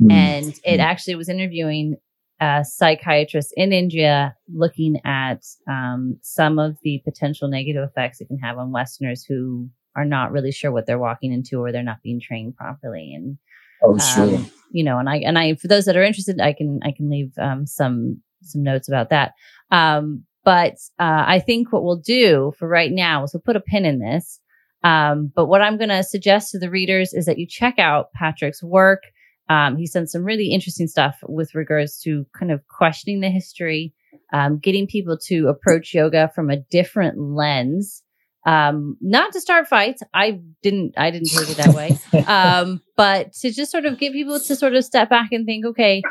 [0.00, 0.12] mm.
[0.12, 0.84] and it mm.
[0.84, 1.96] actually was interviewing
[2.40, 8.38] a psychiatrist in India, looking at um, some of the potential negative effects it can
[8.38, 12.02] have on Westerners who are not really sure what they're walking into or they're not
[12.04, 13.38] being trained properly and
[13.82, 14.36] Oh, sure.
[14.36, 16.92] Um, you know, and I and I for those that are interested, I can I
[16.92, 19.32] can leave um, some some notes about that.
[19.70, 23.60] Um, but uh, I think what we'll do for right now is we'll put a
[23.60, 24.40] pin in this.
[24.84, 28.12] Um, but what I'm going to suggest to the readers is that you check out
[28.12, 29.02] Patrick's work.
[29.48, 33.94] Um, he's done some really interesting stuff with regards to kind of questioning the history,
[34.32, 38.02] um, getting people to approach yoga from a different lens
[38.48, 40.02] um, not to start fights.
[40.14, 41.98] I didn't, I didn't take it that way.
[42.26, 45.66] um, but to just sort of get people to sort of step back and think,
[45.66, 46.02] okay,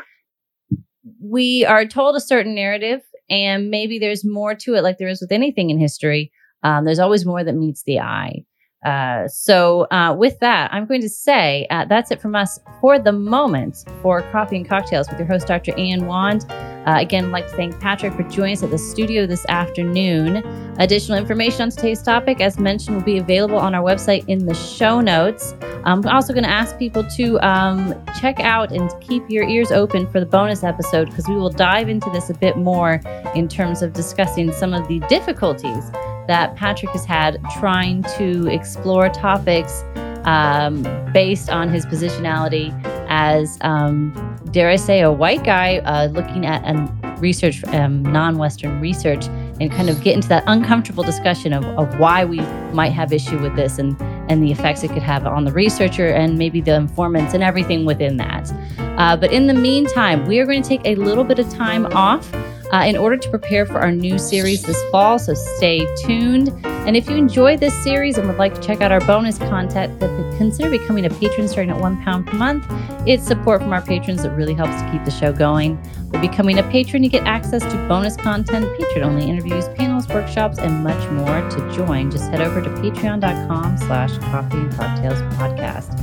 [1.20, 5.20] we are told a certain narrative and maybe there's more to it, like there is
[5.20, 6.30] with anything in history.
[6.62, 8.44] Um, there's always more that meets the eye.
[8.84, 12.98] Uh, so, uh, with that, I'm going to say uh, that's it from us for
[12.98, 15.76] the moment for Coffee and Cocktails with your host, Dr.
[15.76, 16.44] Ian Wand.
[16.88, 20.36] Uh, again, I'd like to thank Patrick for joining us at the studio this afternoon.
[20.78, 24.54] Additional information on today's topic, as mentioned, will be available on our website in the
[24.54, 25.54] show notes.
[25.84, 30.10] I'm also going to ask people to um, check out and keep your ears open
[30.10, 33.02] for the bonus episode because we will dive into this a bit more
[33.34, 35.90] in terms of discussing some of the difficulties
[36.26, 39.84] that Patrick has had trying to explore topics
[40.28, 42.68] um, based on his positionality
[43.08, 44.12] as, um,
[44.52, 49.26] dare I say, a white guy uh, looking at and research, um, non-Western research,
[49.60, 52.40] and kind of get into that uncomfortable discussion of, of why we
[52.72, 54.00] might have issue with this and
[54.30, 57.86] and the effects it could have on the researcher and maybe the informants and everything
[57.86, 58.52] within that.
[58.98, 61.86] Uh, but in the meantime, we are going to take a little bit of time
[61.94, 62.30] off
[62.72, 65.18] uh, in order to prepare for our new series this fall.
[65.18, 66.48] So stay tuned.
[66.64, 69.98] And if you enjoy this series and would like to check out our bonus content,
[70.38, 72.64] consider becoming a patron starting at one pound per month.
[73.06, 75.76] It's support from our patrons that really helps to keep the show going.
[76.10, 80.58] By becoming a patron, you get access to bonus content, patron only interviews, panels, workshops,
[80.58, 81.48] and much more.
[81.50, 85.94] To join, just head over to patreon.com slash coffee and cocktails podcast.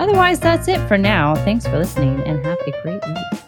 [0.00, 1.36] Otherwise, that's it for now.
[1.36, 3.42] Thanks for listening and have a great week.